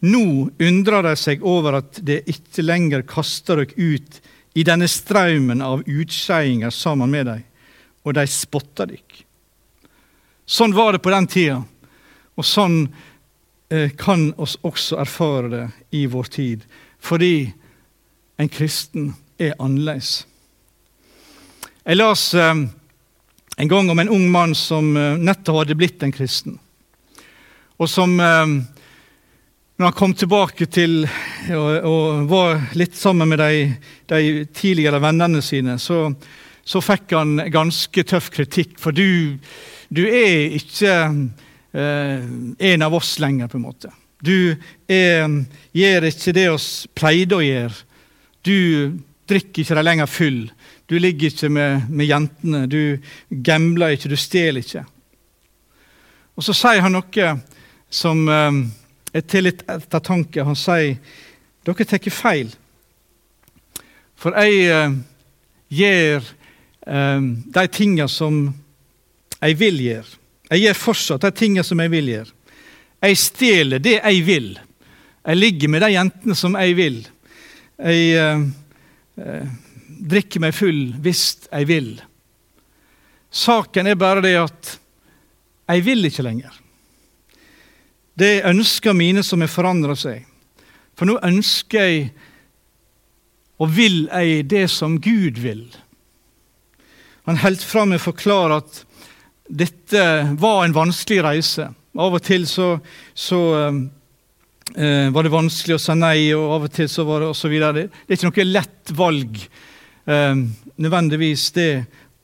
Nå 0.00 0.24
undrer 0.48 1.04
de 1.04 1.14
seg 1.18 1.42
over 1.44 1.80
at 1.80 2.00
det 2.06 2.22
ikke 2.30 2.64
lenger 2.64 3.04
kaster 3.08 3.60
dere 3.60 3.76
ut 3.76 4.20
i 4.56 4.64
denne 4.66 4.88
straumen 4.88 5.60
av 5.62 5.84
utskeiinger 5.84 6.72
sammen 6.74 7.12
med 7.12 7.28
dem, 7.28 7.42
og 8.04 8.16
de 8.16 8.24
spotter 8.30 8.94
dere. 8.94 9.26
Sånn 10.50 10.74
var 10.74 10.96
det 10.96 11.02
på 11.04 11.12
den 11.12 11.28
tida, 11.30 11.60
og 12.40 12.46
sånn 12.48 12.80
eh, 13.70 13.92
kan 14.00 14.30
oss 14.40 14.56
også 14.66 14.98
erfare 15.02 15.52
det 15.52 15.66
i 16.00 16.06
vår 16.10 16.32
tid, 16.32 16.64
fordi 17.00 17.50
en 18.40 18.48
kristen 18.48 19.12
er 19.40 19.54
annerledes. 19.60 20.24
Jeg 21.84 22.00
las 22.00 22.24
eh, 22.34 22.64
en 23.60 23.70
gang 23.70 23.92
om 23.92 24.00
en 24.00 24.12
ung 24.16 24.26
mann 24.32 24.56
som 24.56 24.96
eh, 24.96 25.20
nettopp 25.20 25.62
hadde 25.62 25.78
blitt 25.78 26.02
en 26.06 26.16
kristen 26.16 26.58
og 27.80 27.88
som 27.88 28.12
når 29.80 29.86
han 29.86 29.96
kom 29.96 30.12
tilbake 30.12 30.66
til 30.68 31.06
og, 31.56 31.68
og 31.88 32.26
var 32.28 32.58
litt 32.76 32.96
sammen 32.98 33.30
med 33.30 33.40
de, 33.40 33.70
de 34.12 34.44
tidligere 34.52 35.00
vennene 35.00 35.40
sine, 35.40 35.78
så, 35.80 36.10
så, 36.60 36.82
fikk 36.84 37.14
han 37.16 37.40
ganske 37.48 38.04
tøff 38.04 38.28
kritikk. 38.34 38.76
For 38.82 38.92
du, 38.92 39.40
du 39.88 40.02
er 40.04 40.52
ikke 40.58 40.92
en 41.72 42.82
av 42.82 42.94
oss 42.98 43.12
lenger, 43.22 43.46
på 43.46 43.58
en 43.60 43.62
måte. 43.62 43.92
Du 44.20 44.56
er, 44.90 45.28
gjør 45.72 46.06
ikke 46.08 46.34
det 46.34 46.48
oss 46.50 46.66
pleide 46.98 47.38
å 47.38 47.44
gjøre. 47.44 47.76
Du 48.42 48.56
drikker 49.30 49.62
ikke 49.62 49.76
deg 49.78 49.86
lenger 49.86 50.10
full. 50.10 50.40
Du 50.90 50.98
ligger 50.98 51.30
ikke 51.30 51.50
med, 51.52 51.86
med 51.88 52.08
jentene. 52.10 52.64
Du 52.66 52.98
gambler 53.30 53.94
ikke, 53.94 54.10
du 54.10 54.18
stjeler 54.18 54.64
ikke. 54.64 54.84
Og 56.34 56.46
så 56.46 56.56
sier 56.56 56.82
han 56.82 56.96
noe 56.96 57.32
som 57.92 58.22
eh, 58.30 58.60
er 59.12 59.26
til 59.28 59.46
litt 59.46 59.64
ettertanke. 59.68 60.46
Han 60.46 60.58
sier 60.58 60.96
dere 61.66 61.86
tar 61.86 62.10
feil. 62.14 62.52
For 64.20 64.36
jeg 64.40 64.66
eh, 64.72 64.96
gjør 65.80 66.24
eh, 66.86 67.28
de 67.56 67.66
tingene 67.72 68.08
som 68.10 68.42
jeg 69.40 69.60
vil 69.60 69.84
gjøre. 69.84 70.19
Jeg 70.50 70.64
gjør 70.64 70.78
fortsatt 70.78 71.24
de 71.24 71.30
tingene 71.36 71.64
som 71.66 71.80
jeg 71.82 71.92
vil 71.92 72.10
gjøre. 72.10 72.32
Jeg 73.00 73.18
stjeler 73.22 73.82
det 73.82 73.96
jeg 74.00 74.22
vil. 74.26 74.48
Jeg 75.24 75.38
ligger 75.38 75.72
med 75.72 75.84
de 75.84 75.92
jentene 75.94 76.36
som 76.36 76.56
jeg 76.58 76.76
vil. 76.76 77.00
Jeg 77.80 78.06
eh, 78.18 78.46
eh, 79.20 79.52
drikker 80.10 80.42
meg 80.42 80.56
full 80.56 80.80
hvis 81.00 81.24
jeg 81.46 81.68
vil. 81.70 81.90
Saken 83.30 83.86
er 83.86 84.00
bare 84.00 84.24
det 84.24 84.34
at 84.40 84.72
jeg 85.70 85.84
vil 85.86 86.08
ikke 86.08 86.26
lenger. 86.26 86.56
Det 88.18 88.32
er 88.40 88.50
ønskene 88.50 88.98
mine 88.98 89.22
som 89.24 89.40
har 89.40 89.52
forandra 89.52 89.94
seg. 89.96 90.26
For 90.98 91.08
nå 91.08 91.16
ønsker 91.24 91.86
jeg 91.86 92.10
og 93.60 93.70
vil 93.76 94.02
jeg 94.08 94.48
det 94.50 94.66
som 94.72 94.98
Gud 95.00 95.38
vil. 95.40 95.62
Han 97.28 97.38
holdt 97.40 97.64
fram 97.64 97.92
med 97.92 98.00
å 98.00 98.08
forklare 98.10 98.58
at 98.60 98.82
dette 99.50 100.02
var 100.38 100.64
en 100.64 100.74
vanskelig 100.74 101.22
reise. 101.26 101.66
Av 101.98 102.14
og 102.14 102.22
til 102.22 102.46
så, 102.46 102.76
så 103.18 103.40
eh, 103.58 105.08
var 105.10 105.26
det 105.26 105.32
vanskelig 105.34 105.76
å 105.76 105.82
si 105.82 105.96
nei, 105.98 106.30
og 106.36 106.54
av 106.56 106.68
og 106.68 106.74
til 106.74 106.90
så 106.90 107.04
var 107.08 107.24
det 107.24 107.32
osv. 107.32 107.56
Det, 107.58 107.88
det 107.90 108.14
er 108.14 108.18
ikke 108.18 108.30
noe 108.30 108.46
lett 108.46 108.94
valg 108.94 109.40
eh, 110.06 110.44
nødvendigvis 110.80 111.48
det 111.58 111.72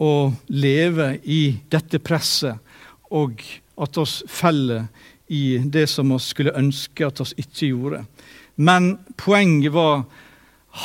å 0.03 0.13
leve 0.53 1.17
i 1.25 1.43
dette 1.73 1.99
presset, 2.05 2.63
og 3.11 3.43
at 3.81 3.99
oss 4.01 4.21
feller 4.31 4.87
i 5.33 5.59
det 5.59 5.87
som 5.91 6.13
vi 6.15 6.19
skulle 6.23 6.55
ønske 6.57 7.07
at 7.07 7.21
oss 7.25 7.35
ikke 7.41 7.73
gjorde. 7.73 8.05
Men 8.57 8.95
poenget 9.19 9.75
var 9.75 10.05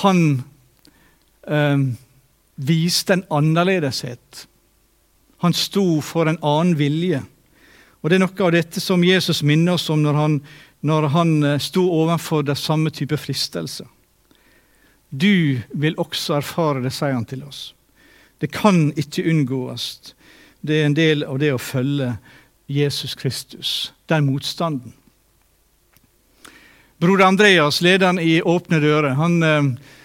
han 0.01 0.23
eh, 1.47 1.83
viste 2.55 3.13
en 3.13 3.27
annerledeshet. 3.29 4.47
Han 5.41 5.53
sto 5.53 6.01
for 6.05 6.29
en 6.29 6.37
annen 6.41 6.75
vilje. 6.77 7.23
Og 8.01 8.09
Det 8.09 8.17
er 8.17 8.21
noe 8.23 8.45
av 8.45 8.51
dette 8.53 8.81
som 8.81 9.03
Jesus 9.05 9.41
minner 9.41 9.73
oss 9.77 9.89
om 9.89 10.01
når 10.03 10.17
han, 10.17 10.35
når 10.85 11.07
han 11.13 11.31
eh, 11.43 11.59
sto 11.61 11.83
overfor 11.89 12.45
det 12.45 12.57
samme 12.57 12.89
type 12.93 13.17
fristelse. 13.17 13.85
Du 15.09 15.59
vil 15.73 15.97
også 15.97 16.37
erfare 16.37 16.81
det, 16.81 16.93
sier 16.93 17.13
han 17.17 17.25
til 17.25 17.43
oss. 17.43 17.73
Det 18.41 18.51
kan 18.53 18.89
ikke 18.97 19.25
unngås. 19.29 20.13
Det 20.61 20.79
er 20.79 20.89
en 20.89 20.97
del 20.97 21.25
av 21.25 21.39
det 21.41 21.51
å 21.53 21.61
følge 21.61 22.15
Jesus 22.71 23.15
Kristus, 23.17 23.93
den 24.09 24.25
motstanden. 24.29 24.93
Broder 27.01 27.25
Andreas, 27.25 27.81
lederen 27.81 28.21
i 28.21 28.41
Åpne 28.41 28.79
dører, 28.81 29.17
han 29.17 29.41
eh 29.43 29.97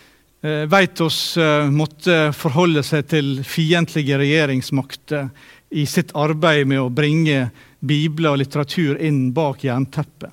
veit 0.68 1.00
oss 1.00 1.36
eh, 1.40 1.68
måtte 1.72 2.30
forholde 2.36 2.82
seg 2.86 3.06
til 3.10 3.30
fiendtlige 3.46 4.18
regjeringsmakter 4.20 5.28
i 5.76 5.86
sitt 5.88 6.12
arbeid 6.14 6.68
med 6.70 6.82
å 6.82 6.92
bringe 6.92 7.48
bibler 7.80 8.34
og 8.34 8.42
litteratur 8.42 9.00
inn 9.02 9.30
bak 9.36 9.64
jernteppet. 9.66 10.30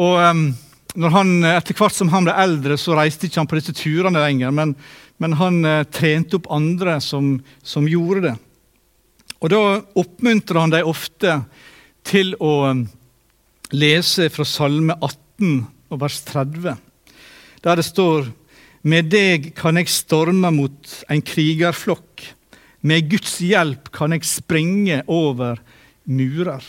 Og 0.00 0.16
eh, 0.22 0.40
han, 1.14 1.32
Etter 1.50 1.76
hvert 1.76 1.94
som 1.96 2.10
han 2.14 2.26
ble 2.26 2.36
eldre, 2.38 2.78
så 2.80 2.96
reiste 2.98 3.28
ikke 3.28 3.42
han 3.42 3.50
på 3.50 3.58
disse 3.58 3.74
turene 3.76 4.22
lenger, 4.22 4.54
men, 4.54 4.74
men 5.22 5.36
han 5.40 5.60
eh, 5.68 5.86
trente 5.92 6.38
opp 6.38 6.50
andre 6.54 6.96
som, 7.04 7.36
som 7.62 7.88
gjorde 7.90 8.28
det. 8.28 8.36
Og 9.44 9.52
Da 9.52 9.64
oppmuntrer 10.00 10.62
han 10.62 10.72
dem 10.72 10.88
ofte 10.88 11.42
til 12.04 12.32
å 12.40 12.72
lese 13.74 14.30
fra 14.32 14.46
Salme 14.48 14.96
18 14.96 15.60
og 15.92 16.00
vers 16.00 16.22
30, 16.30 16.80
der 17.64 17.78
det 17.80 17.86
står 17.86 18.32
Med 18.84 19.08
deg 19.08 19.52
kan 19.56 19.78
jeg 19.80 19.88
storme 19.88 20.50
mot 20.52 20.96
en 21.08 21.22
krigerflokk. 21.24 22.24
Med 22.84 23.08
Guds 23.08 23.38
hjelp 23.40 23.88
kan 23.94 24.12
jeg 24.12 24.26
springe 24.28 25.00
over 25.08 25.60
murer. 26.04 26.64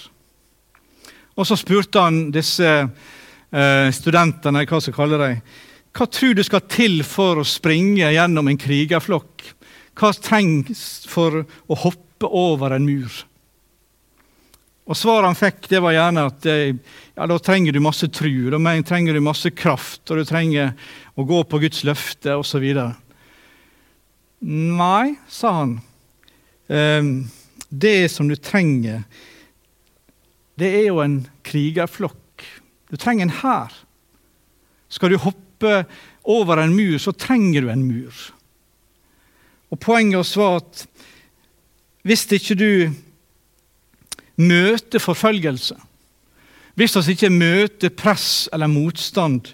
Og 1.35 1.43
så 1.47 1.57
spurte 1.59 1.99
han 1.99 2.29
disse 2.31 2.69
eh, 2.71 3.89
studentene, 3.91 4.63
hva 4.63 4.79
skal 4.79 4.95
kalle 4.95 5.19
dem, 5.19 5.41
hva 5.95 6.07
tror 6.11 6.35
du 6.35 6.43
skal 6.43 6.63
til 6.71 7.01
for 7.07 7.39
å 7.39 7.47
springe 7.47 8.07
gjennom 8.11 8.47
en 8.51 8.59
krigerflokk? 8.59 9.43
Hva 9.95 10.11
trengs 10.15 11.05
for 11.07 11.43
å 11.43 11.77
hoppe 11.83 12.27
over 12.27 12.75
en 12.75 12.87
mur. 12.87 13.11
Og 14.85 14.97
Svaret 14.97 15.25
han 15.25 15.37
fikk, 15.37 15.65
det 15.71 15.81
var 15.81 15.95
gjerne 15.95 16.27
at 16.29 16.45
ja, 16.45 17.25
da 17.25 17.37
trenger 17.41 17.73
du 17.73 17.81
masse 17.81 18.05
tru, 18.13 18.51
da 18.53 18.59
trenger 18.85 19.17
du 19.17 19.21
masse 19.25 19.49
kraft, 19.49 20.03
og 20.11 20.21
du 20.21 20.27
trenger 20.29 20.75
å 21.17 21.25
gå 21.25 21.39
på 21.49 21.61
Guds 21.63 21.81
løfte 21.87 22.35
osv. 22.37 22.65
Nei, 24.45 25.15
sa 25.31 25.53
han. 25.63 25.79
Ehm, 26.69 27.25
det 27.69 28.11
som 28.13 28.29
du 28.29 28.35
trenger, 28.37 29.01
det 30.59 30.69
er 30.69 30.85
jo 30.91 31.01
en 31.01 31.17
krigerflokk. 31.45 32.45
Du 32.93 32.97
trenger 33.01 33.25
en 33.25 33.37
hær. 33.41 33.73
Skal 34.93 35.15
du 35.15 35.17
hoppe 35.17 35.81
over 36.29 36.61
en 36.61 36.75
mur, 36.77 36.99
så 37.01 37.11
trenger 37.11 37.65
du 37.65 37.73
en 37.73 37.87
mur. 37.87 38.13
Og 39.73 39.81
Poenget 39.81 40.35
var 40.37 40.61
at 40.61 40.85
hvis 42.05 42.27
ikke 42.37 42.57
du 42.59 42.69
møter 44.37 44.99
forfølgelse, 44.99 45.75
hvis 46.75 46.95
vi 47.07 47.15
ikke 47.15 47.31
møter 47.31 47.89
press 47.95 48.49
eller 48.53 48.67
motstand, 48.67 49.53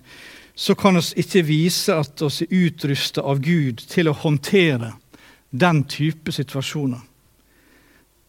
så 0.55 0.75
kan 0.75 0.97
vi 0.97 1.21
ikke 1.21 1.43
vise 1.45 1.93
at 1.93 2.21
vi 2.21 2.45
er 2.45 2.65
utrusta 2.65 3.21
av 3.21 3.41
Gud 3.45 3.83
til 3.89 4.09
å 4.09 4.17
håndtere 4.17 4.93
den 5.51 5.83
type 5.89 6.33
situasjoner. 6.33 7.01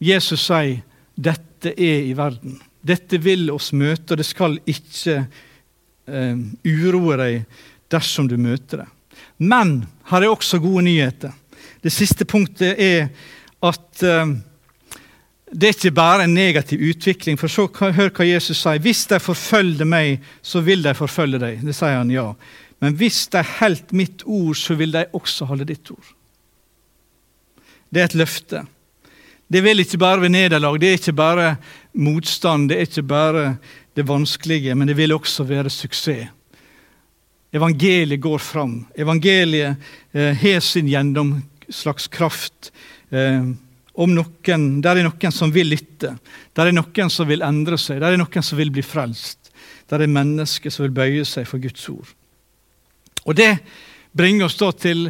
Jesus 0.03 0.45
sier 0.45 0.81
dette 1.15 1.73
er 1.73 2.09
i 2.09 2.13
verden. 2.17 2.59
Dette 2.83 3.17
vil 3.21 3.47
oss 3.53 3.71
møte, 3.73 4.13
og 4.13 4.19
det 4.19 4.27
skal 4.27 4.57
ikke 4.67 5.19
eh, 6.09 6.41
uroe 6.67 7.17
deg 7.19 7.61
dersom 7.93 8.27
du 8.27 8.35
møter 8.37 8.83
det. 8.83 8.89
Men 9.37 9.83
her 10.09 10.25
er 10.25 10.33
også 10.33 10.59
gode 10.61 10.85
nyheter. 10.87 11.31
Det 11.83 11.93
siste 11.93 12.25
punktet 12.25 12.79
er 12.79 13.09
at 13.63 14.03
uh, 14.03 14.33
det 15.53 15.67
er 15.67 15.75
ikke 15.75 15.91
bare 15.93 16.25
en 16.25 16.33
negativ 16.33 16.81
utvikling. 16.81 17.37
For 17.37 17.51
så, 17.51 17.67
Hør 17.69 18.09
hva 18.09 18.25
Jesus 18.25 18.57
sier. 18.63 18.81
Hvis 18.81 19.05
de 19.09 19.19
forfølger 19.21 19.85
meg, 19.85 20.23
så 20.41 20.63
vil 20.65 20.81
de 20.83 20.95
forfølge 20.97 21.41
deg. 21.41 21.61
Det 21.61 21.75
sier 21.77 21.99
han 21.99 22.11
ja. 22.13 22.31
Men 22.81 22.97
hvis 22.99 23.27
de 23.31 23.43
holdt 23.59 23.93
mitt 23.93 24.25
ord, 24.25 24.57
så 24.57 24.75
vil 24.79 24.91
de 24.95 25.05
også 25.13 25.45
holde 25.47 25.69
ditt 25.69 25.91
ord. 25.93 26.09
Det 27.93 28.01
er 28.01 28.09
et 28.09 28.17
løfte. 28.17 28.63
Det 29.53 29.61
vil 29.61 29.83
ikke 29.83 29.99
bare 30.01 30.23
være 30.23 30.33
nederlag, 30.33 30.79
det 30.81 30.89
er 30.89 30.97
ikke 30.97 31.13
bare 31.13 31.49
motstand, 31.93 32.69
det 32.69 32.77
er 32.77 32.87
ikke 32.87 33.03
bare 33.05 33.43
det 33.93 34.07
vanskelige, 34.07 34.73
men 34.75 34.89
det 34.89 34.97
vil 34.97 35.13
også 35.13 35.45
være 35.45 35.69
suksess. 35.69 36.31
Evangeliet 37.53 38.21
går 38.21 38.41
fram. 38.41 38.79
Evangeliet 38.97 39.75
eh, 40.11 40.33
har 40.33 40.59
sin 40.65 40.87
gjennomslagskraft 40.89 42.71
eh, 43.13 43.51
noen, 43.93 44.81
der 44.81 44.97
er 44.97 45.05
noen 45.05 45.31
som 45.31 45.51
vil 45.53 45.69
lytte, 45.69 46.15
der 46.55 46.69
er 46.69 46.75
noen 46.75 47.09
som 47.13 47.29
vil 47.29 47.45
endre 47.45 47.77
seg, 47.77 48.01
der 48.01 48.13
er 48.13 48.21
noen 48.21 48.45
som 48.45 48.57
vil 48.57 48.71
bli 48.73 48.81
frelst. 48.85 49.51
Der 49.89 50.01
er 50.01 50.09
mennesker 50.09 50.71
som 50.73 50.87
vil 50.87 50.95
bøye 50.95 51.25
seg 51.27 51.45
for 51.47 51.61
Guds 51.61 51.85
ord. 51.91 52.09
Og 53.25 53.35
Det 53.35 53.57
bringer 54.13 54.45
oss 54.45 54.57
da 54.57 54.71
til 54.71 55.07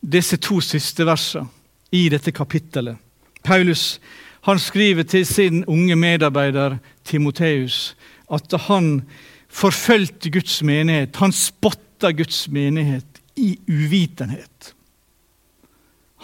disse 0.00 0.36
to 0.42 0.60
siste 0.60 1.06
versene 1.06 1.48
i 1.94 2.08
dette 2.10 2.32
kapittelet. 2.34 2.96
Paulus 3.42 3.98
han 4.46 4.58
skriver 4.58 5.02
til 5.02 5.26
sin 5.26 5.64
unge 5.66 5.96
medarbeider 5.96 6.78
Timoteus 7.04 7.96
at 8.30 8.52
han 8.66 9.02
forfulgte 9.48 10.30
Guds 10.30 10.60
menighet. 10.62 11.16
Han 11.16 11.32
spotta 11.32 12.12
Guds 12.14 12.48
menighet 12.48 13.22
i 13.36 13.56
uvitenhet. 13.66 14.75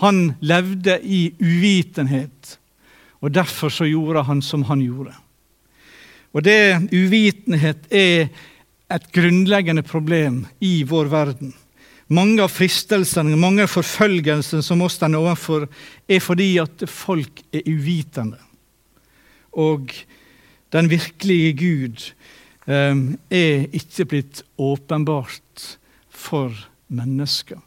Han 0.02 0.32
levde 0.42 0.98
i 1.02 1.28
uvitenhet, 1.38 2.56
og 3.22 3.30
derfor 3.34 3.70
så 3.70 3.86
gjorde 3.86 4.24
han 4.26 4.42
som 4.42 4.64
han 4.66 4.82
gjorde. 4.82 5.14
Og 6.32 6.42
det 6.42 6.88
Uvitenhet 6.90 7.86
er 7.92 8.30
et 8.92 9.10
grunnleggende 9.14 9.84
problem 9.86 10.42
i 10.60 10.82
vår 10.88 11.10
verden. 11.12 11.52
Mange 12.12 12.42
av 12.44 12.50
fristelsene, 12.52 13.36
mange 13.40 13.64
av 13.64 13.70
forfølgelsene 13.72 14.64
som 14.64 14.82
oss 14.84 14.98
står 14.98 15.14
overfor, 15.16 15.68
er 16.08 16.20
fordi 16.20 16.50
at 16.60 16.84
folk 16.90 17.44
er 17.54 17.68
uvitende. 17.68 18.40
Og 19.52 19.92
den 20.72 20.88
virkelige 20.90 21.52
Gud 21.56 22.04
eh, 22.66 22.96
er 23.30 23.68
ikke 23.76 24.08
blitt 24.08 24.42
åpenbart 24.58 25.68
for 26.08 26.52
mennesker. 26.88 27.60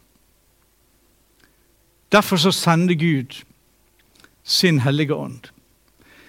Derfor 2.11 2.37
så 2.37 2.51
sender 2.51 2.95
Gud 2.95 3.41
sin 4.43 4.79
hellige 4.79 5.13
ånd. 5.13 5.49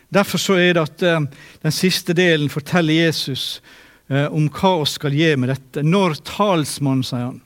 Derfor 0.09 0.39
så 0.39 0.55
er 0.55 0.77
det 0.77 0.85
at 0.87 1.03
eh, 1.03 1.21
den 1.63 1.75
siste 1.75 2.15
delen 2.17 2.49
forteller 2.49 2.95
Jesus 2.95 3.61
eh, 4.09 4.27
om 4.31 4.49
hva 4.49 4.79
vi 4.81 4.91
skal 4.91 5.17
gjøre 5.17 5.41
med 5.43 5.53
dette. 5.53 5.83
Når 5.83 6.21
talsmannen, 6.25 7.05
sier 7.05 7.27
han. 7.29 7.43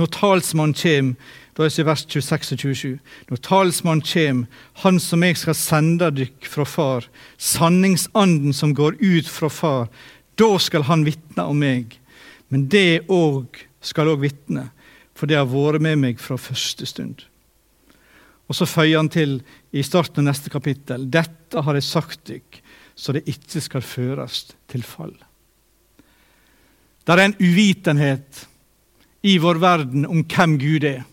Når 0.00 0.12
talsmannen 0.16 0.76
kommer, 0.78 1.36
da 1.58 1.66
er 1.66 1.74
det 1.74 1.84
vers 1.84 2.06
26 2.08 2.54
og 2.54 2.60
27. 2.62 2.98
Når 3.28 3.42
talsmannen 3.44 4.06
kommer, 4.06 4.62
han 4.84 5.00
som 5.02 5.24
jeg 5.26 5.36
skal 5.36 5.58
sende 5.58 6.12
dykk 6.14 6.46
fra 6.48 6.64
far, 6.64 7.08
sanningsanden 7.36 8.54
som 8.56 8.72
går 8.74 8.96
ut 9.02 9.28
fra 9.28 9.50
far, 9.52 9.90
da 10.40 10.54
skal 10.62 10.86
han 10.88 11.04
vitne 11.04 11.44
om 11.44 11.58
meg. 11.60 11.98
Men 12.48 12.68
det 12.72 13.02
òg 13.12 13.60
skal 13.84 14.08
òg 14.14 14.22
vitne, 14.24 14.70
for 15.14 15.28
det 15.28 15.38
har 15.38 15.48
vært 15.50 15.82
med 15.84 15.98
meg 16.00 16.20
fra 16.22 16.38
første 16.40 16.86
stund. 16.88 17.24
Og 18.50 18.56
så 18.58 18.66
føyer 18.66 18.98
han 18.98 19.10
til 19.12 19.38
i 19.70 19.82
starten 19.86 20.24
av 20.24 20.32
neste 20.32 20.50
kapittel.: 20.50 21.06
Dette 21.10 21.62
har 21.62 21.76
jeg 21.78 21.86
sagt 21.86 22.24
dykk, 22.26 22.62
så 22.94 23.14
det 23.14 23.28
ikke 23.30 23.62
skal 23.62 23.84
føres 23.86 24.48
til 24.70 24.82
fall. 24.82 25.14
Det 27.06 27.14
er 27.14 27.24
en 27.24 27.38
uvitenhet 27.40 28.46
i 29.22 29.38
vår 29.38 29.60
verden 29.62 30.06
om 30.06 30.24
hvem 30.24 30.58
Gud 30.58 30.84
er. 30.84 31.04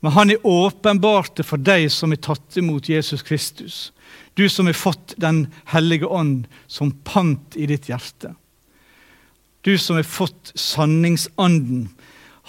Men 0.00 0.12
han 0.12 0.30
er 0.30 0.46
åpenbart 0.46 1.36
det 1.38 1.46
for 1.48 1.58
deg 1.58 1.88
som 1.90 2.12
er 2.12 2.22
tatt 2.22 2.56
imot 2.60 2.88
Jesus 2.88 3.24
Kristus. 3.26 3.90
Du 4.36 4.48
som 4.48 4.68
har 4.68 4.76
fått 4.76 5.14
Den 5.16 5.46
hellige 5.72 6.06
ånd 6.06 6.46
som 6.66 6.92
pant 7.04 7.56
i 7.56 7.66
ditt 7.66 7.88
hjerte. 7.88 8.34
Du 9.62 9.78
som 9.78 9.96
har 9.96 10.06
fått 10.06 10.52
sanningsanden. 10.54 11.88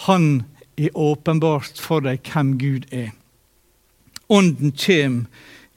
Han 0.06 0.44
er 0.78 0.94
åpenbart 0.94 1.80
for 1.82 2.06
deg 2.06 2.22
hvem 2.32 2.56
Gud 2.62 2.88
er. 2.94 3.12
Ånden 4.30 4.74
kjem, 4.78 5.26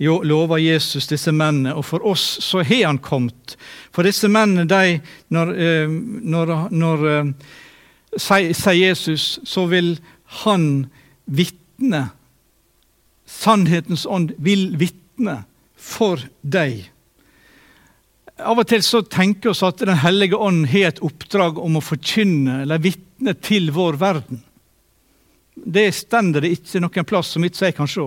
lover 0.00 0.60
Jesus 0.60 1.08
disse 1.10 1.32
mennene, 1.32 1.74
og 1.76 1.84
for 1.88 2.04
oss 2.06 2.38
så 2.44 2.64
har 2.64 2.86
han 2.86 3.00
kommet. 3.04 3.56
For 3.92 4.06
disse 4.06 4.28
mennene, 4.32 4.66
de, 4.68 5.00
når, 5.32 5.52
eh, 5.56 5.90
når, 6.34 6.54
når 6.72 7.04
eh, 7.10 7.50
sier 8.16 8.78
Jesus, 8.78 9.38
så 9.44 9.66
vil 9.70 9.98
han 10.42 10.88
vitne. 11.26 12.08
Sannhetens 13.30 14.06
ånd 14.06 14.34
vil 14.42 14.72
vitne 14.80 15.42
for 15.76 16.22
deg. 16.42 16.88
Av 18.40 18.58
og 18.58 18.68
til 18.68 18.82
så 18.84 19.02
tenker 19.04 19.52
vi 19.52 19.66
at 19.68 19.82
Den 19.84 20.00
hellige 20.00 20.36
ånd 20.36 20.64
har 20.72 20.90
et 20.90 21.02
oppdrag 21.04 21.58
om 21.60 21.76
å 21.76 21.84
forkynne 21.84 22.62
eller 22.64 22.80
vitne 22.82 23.36
til 23.36 23.68
vår 23.76 24.00
verden. 24.00 24.40
Det 25.64 25.90
stender 25.94 26.44
det 26.44 26.54
ikke 26.56 26.80
noen 26.82 27.06
plass 27.08 27.34
som 27.34 27.44
ikke 27.44 27.68
jeg 27.68 27.76
kan 27.76 27.90
se. 27.90 28.06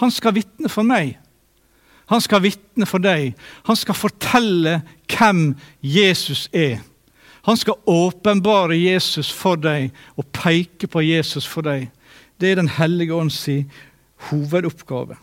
Han 0.00 0.10
skal 0.10 0.34
vitne 0.34 0.70
for 0.72 0.86
meg. 0.86 1.14
Han 2.12 2.20
skal 2.20 2.42
vitne 2.44 2.86
for 2.88 3.02
deg. 3.02 3.32
Han 3.68 3.78
skal 3.78 3.96
fortelle 3.96 4.80
hvem 5.08 5.54
Jesus 5.80 6.48
er. 6.52 6.82
Han 7.44 7.56
skal 7.60 7.80
åpenbare 7.86 8.76
Jesus 8.76 9.30
for 9.32 9.60
deg 9.60 9.92
og 10.16 10.26
peke 10.32 10.88
på 10.88 11.04
Jesus 11.04 11.46
for 11.48 11.64
deg. 11.64 11.90
Det 12.40 12.50
er 12.50 12.56
Den 12.56 12.68
hellige 12.68 13.14
ånds 13.14 13.44
hovedoppgave. 14.30 15.16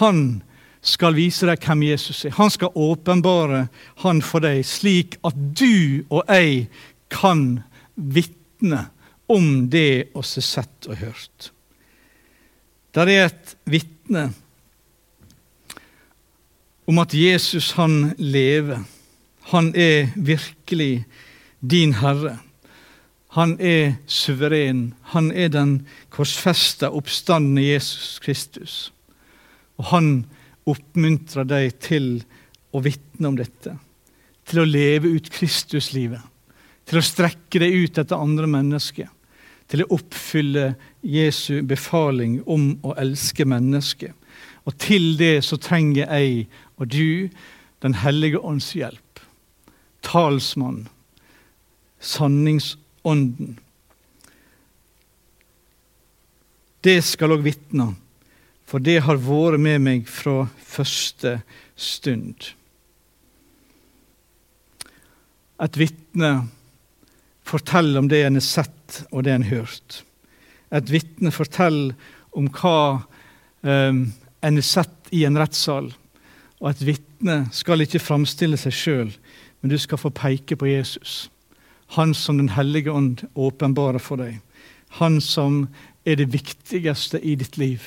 Han 0.00 0.42
skal 0.82 1.14
vise 1.14 1.46
deg 1.46 1.60
hvem 1.62 1.82
Jesus 1.82 2.24
er. 2.24 2.34
Han 2.36 2.50
skal 2.50 2.74
åpenbare 2.74 3.68
han 4.02 4.22
for 4.22 4.40
deg, 4.40 4.64
slik 4.66 5.18
at 5.24 5.36
du 5.36 6.02
og 6.10 6.24
jeg 6.28 6.66
kan 7.12 7.62
vitne 7.94 8.88
om 9.32 9.70
det 9.70 10.12
oss 10.18 10.36
har 10.36 10.44
sett 10.46 10.88
og 10.90 11.00
hørt. 11.00 11.50
Der 12.92 13.08
er 13.08 13.28
et 13.30 13.54
vitne 13.64 14.28
om 16.88 16.98
at 17.00 17.14
Jesus, 17.16 17.72
han 17.78 18.12
lever. 18.18 18.82
Han 19.52 19.70
er 19.78 20.10
virkelig 20.16 21.04
din 21.60 21.94
Herre. 22.02 22.36
Han 23.32 23.54
er 23.60 23.94
suveren. 24.06 24.90
Han 25.14 25.30
er 25.32 25.48
den 25.48 25.78
korsfesta 26.12 26.90
oppstandende 26.92 27.64
Jesus 27.64 28.18
Kristus. 28.20 28.74
Og 29.80 29.88
han 29.94 30.10
oppmuntrer 30.68 31.48
deg 31.48 31.78
til 31.80 32.10
å 32.76 32.82
vitne 32.84 33.32
om 33.32 33.40
dette. 33.40 33.78
Til 34.44 34.62
å 34.62 34.68
leve 34.68 35.14
ut 35.16 35.32
Kristuslivet. 35.32 36.20
Til 36.84 37.00
å 37.00 37.06
strekke 37.06 37.62
deg 37.62 37.78
ut 37.86 38.02
etter 38.02 38.20
andre 38.20 38.50
mennesker 38.50 39.08
til 39.72 39.86
å 39.86 39.94
oppfylle 39.96 40.74
Jesu 41.00 41.62
befaling 41.64 42.42
om 42.44 42.74
å 42.84 42.92
elske 43.00 43.46
mennesket. 43.48 44.12
Og 44.68 44.76
til 44.78 45.14
det 45.16 45.40
så 45.46 45.56
trenger 45.56 46.12
jeg 46.12 46.46
og 46.76 46.92
du 46.92 47.30
Den 47.82 47.96
hellige 47.98 48.38
ånds 48.38 48.76
hjelp. 48.78 49.18
Talsmann. 50.06 50.84
Sanningsånden. 51.98 53.56
Det 56.78 57.00
skal 57.02 57.34
òg 57.34 57.42
vitne, 57.42 57.88
for 58.62 58.78
det 58.78 59.00
har 59.02 59.18
vært 59.18 59.58
med 59.58 59.82
meg 59.82 60.06
fra 60.06 60.44
første 60.62 61.40
stund. 61.74 62.52
Et 65.58 65.82
vitne 65.82 66.32
forteller 67.52 68.00
om 68.00 68.08
det 68.08 68.24
en 68.26 68.38
har 68.38 68.46
sett 68.46 69.02
og 69.10 69.24
det 69.24 69.34
en 69.34 69.46
har 69.46 69.62
hørt. 69.62 70.02
Et 70.72 70.92
vitne 70.92 71.32
forteller 71.34 71.94
om 72.32 72.48
hva 72.48 73.02
um, 73.60 74.06
en 74.40 74.58
har 74.58 74.66
sett 74.66 75.12
i 75.12 75.24
en 75.28 75.36
rettssal. 75.38 75.90
Og 76.62 76.70
et 76.70 76.84
vitne 76.86 77.42
skal 77.52 77.84
ikke 77.84 78.00
framstille 78.02 78.58
seg 78.60 78.76
sjøl, 78.76 79.12
men 79.60 79.72
du 79.72 79.78
skal 79.80 80.00
få 80.00 80.12
peke 80.14 80.56
på 80.56 80.70
Jesus. 80.70 81.28
Han 81.98 82.14
som 82.16 82.38
Den 82.38 82.54
hellige 82.56 82.92
ånd 82.92 83.26
åpenbarer 83.34 84.00
for 84.00 84.16
deg. 84.22 84.40
Han 84.98 85.20
som 85.20 85.66
er 86.08 86.16
det 86.16 86.32
viktigste 86.32 87.20
i 87.20 87.34
ditt 87.36 87.58
liv. 87.60 87.82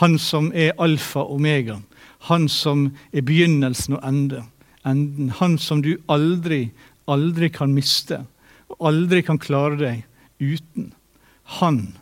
Han 0.00 0.16
som 0.18 0.50
er 0.54 0.72
alfa 0.80 1.20
og 1.20 1.36
omega. 1.36 1.78
Han 2.30 2.48
som 2.48 2.88
er 3.12 3.22
begynnelsen 3.22 3.98
og 3.98 4.08
ende. 4.08 4.44
enden. 4.84 5.30
Han 5.30 5.58
som 5.58 5.82
du 5.82 5.96
aldri, 6.08 6.70
aldri 7.06 7.48
kan 7.48 7.74
miste 7.74 8.24
og 8.74 8.88
aldri 8.90 9.22
kan 9.26 9.38
klare 9.38 9.78
deg 9.78 10.02
uten. 10.42 10.92
Han, 11.60 11.94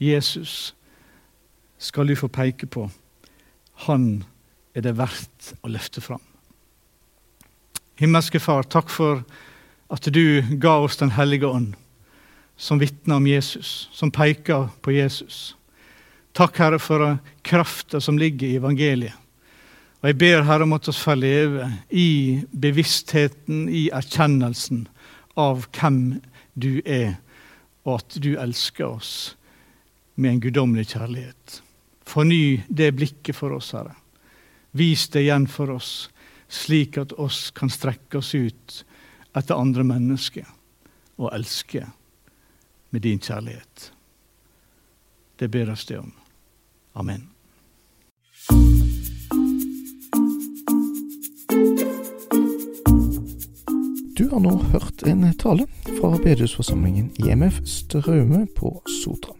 Jesus, 0.00 0.74
skal 1.78 2.08
du 2.10 2.16
få 2.16 2.28
peke 2.32 2.66
på. 2.66 2.88
Han 3.86 4.24
er 4.74 4.84
det 4.84 4.96
verdt 4.98 5.54
å 5.64 5.70
løfte 5.72 6.02
fram. 6.04 6.22
Himmelske 8.00 8.40
Far, 8.40 8.64
takk 8.64 8.90
for 8.92 9.22
at 9.90 10.06
du 10.08 10.40
ga 10.62 10.78
oss 10.80 10.96
Den 10.96 11.12
hellige 11.12 11.46
ånd, 11.46 11.74
som 12.56 12.80
vitner 12.80 13.16
om 13.16 13.26
Jesus, 13.26 13.88
som 13.92 14.12
peker 14.12 14.68
på 14.80 14.92
Jesus. 14.92 15.54
Takk, 16.36 16.58
Herre, 16.60 16.78
for 16.78 17.18
krafta 17.42 18.00
som 18.00 18.18
ligger 18.18 18.48
i 18.48 18.56
evangeliet. 18.60 19.16
Og 20.00 20.08
Jeg 20.08 20.16
ber 20.18 20.46
Herre 20.48 20.64
om 20.64 20.72
at 20.72 20.88
vi 20.88 20.92
får 20.96 21.18
leve 21.20 21.66
i 21.90 22.40
bevisstheten, 22.52 23.68
i 23.68 23.90
erkjennelsen 23.92 24.86
av 25.38 25.66
hvem 25.76 26.20
du 26.54 26.80
er, 26.84 27.18
og 27.86 28.00
at 28.00 28.18
du 28.22 28.34
elsker 28.38 28.86
oss 28.88 29.12
med 30.20 30.34
en 30.34 30.42
guddommelig 30.44 30.90
kjærlighet. 30.92 31.60
Forny 32.10 32.62
det 32.68 32.90
blikket 32.98 33.36
for 33.36 33.54
oss, 33.56 33.72
Herre. 33.76 33.94
Vis 34.76 35.08
det 35.10 35.24
igjen 35.24 35.46
for 35.50 35.72
oss, 35.74 36.10
slik 36.50 36.98
at 37.00 37.14
oss 37.18 37.48
kan 37.54 37.70
strekke 37.70 38.18
oss 38.18 38.34
ut 38.34 38.82
etter 39.38 39.58
andre 39.58 39.86
mennesker 39.86 40.46
og 41.20 41.32
elske 41.34 41.86
med 42.90 43.06
din 43.06 43.22
kjærlighet. 43.22 43.90
Det 45.38 45.48
ber 45.50 45.70
oss 45.72 45.86
det 45.86 46.00
om. 46.02 46.12
Amen. 46.98 47.29
Du 54.20 54.28
har 54.28 54.40
nå 54.40 54.50
hørt 54.72 55.02
en 55.08 55.22
tale 55.40 55.64
fra 56.00 56.10
bedehusforsamlingen 56.20 57.06
IMF 57.16 57.60
Straume 57.64 58.46
på 58.56 58.82
Sotra. 59.04 59.32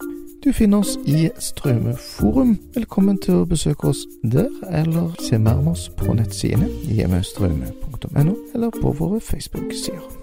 Du 0.44 0.52
finner 0.52 0.78
oss 0.78 0.94
i 1.04 1.28
Straume 1.38 1.92
forum. 2.00 2.54
Velkommen 2.74 3.18
til 3.20 3.42
å 3.42 3.48
besøke 3.50 3.90
oss 3.92 4.06
der, 4.22 4.48
eller 4.72 5.12
se 5.20 5.36
mer 5.36 5.60
om 5.60 5.68
oss 5.74 5.90
på 6.00 6.16
nettsidene 6.16 6.70
imfstraume.no, 6.96 8.38
eller 8.54 8.80
på 8.80 8.94
våre 9.02 9.20
Facebook-sider. 9.20 10.19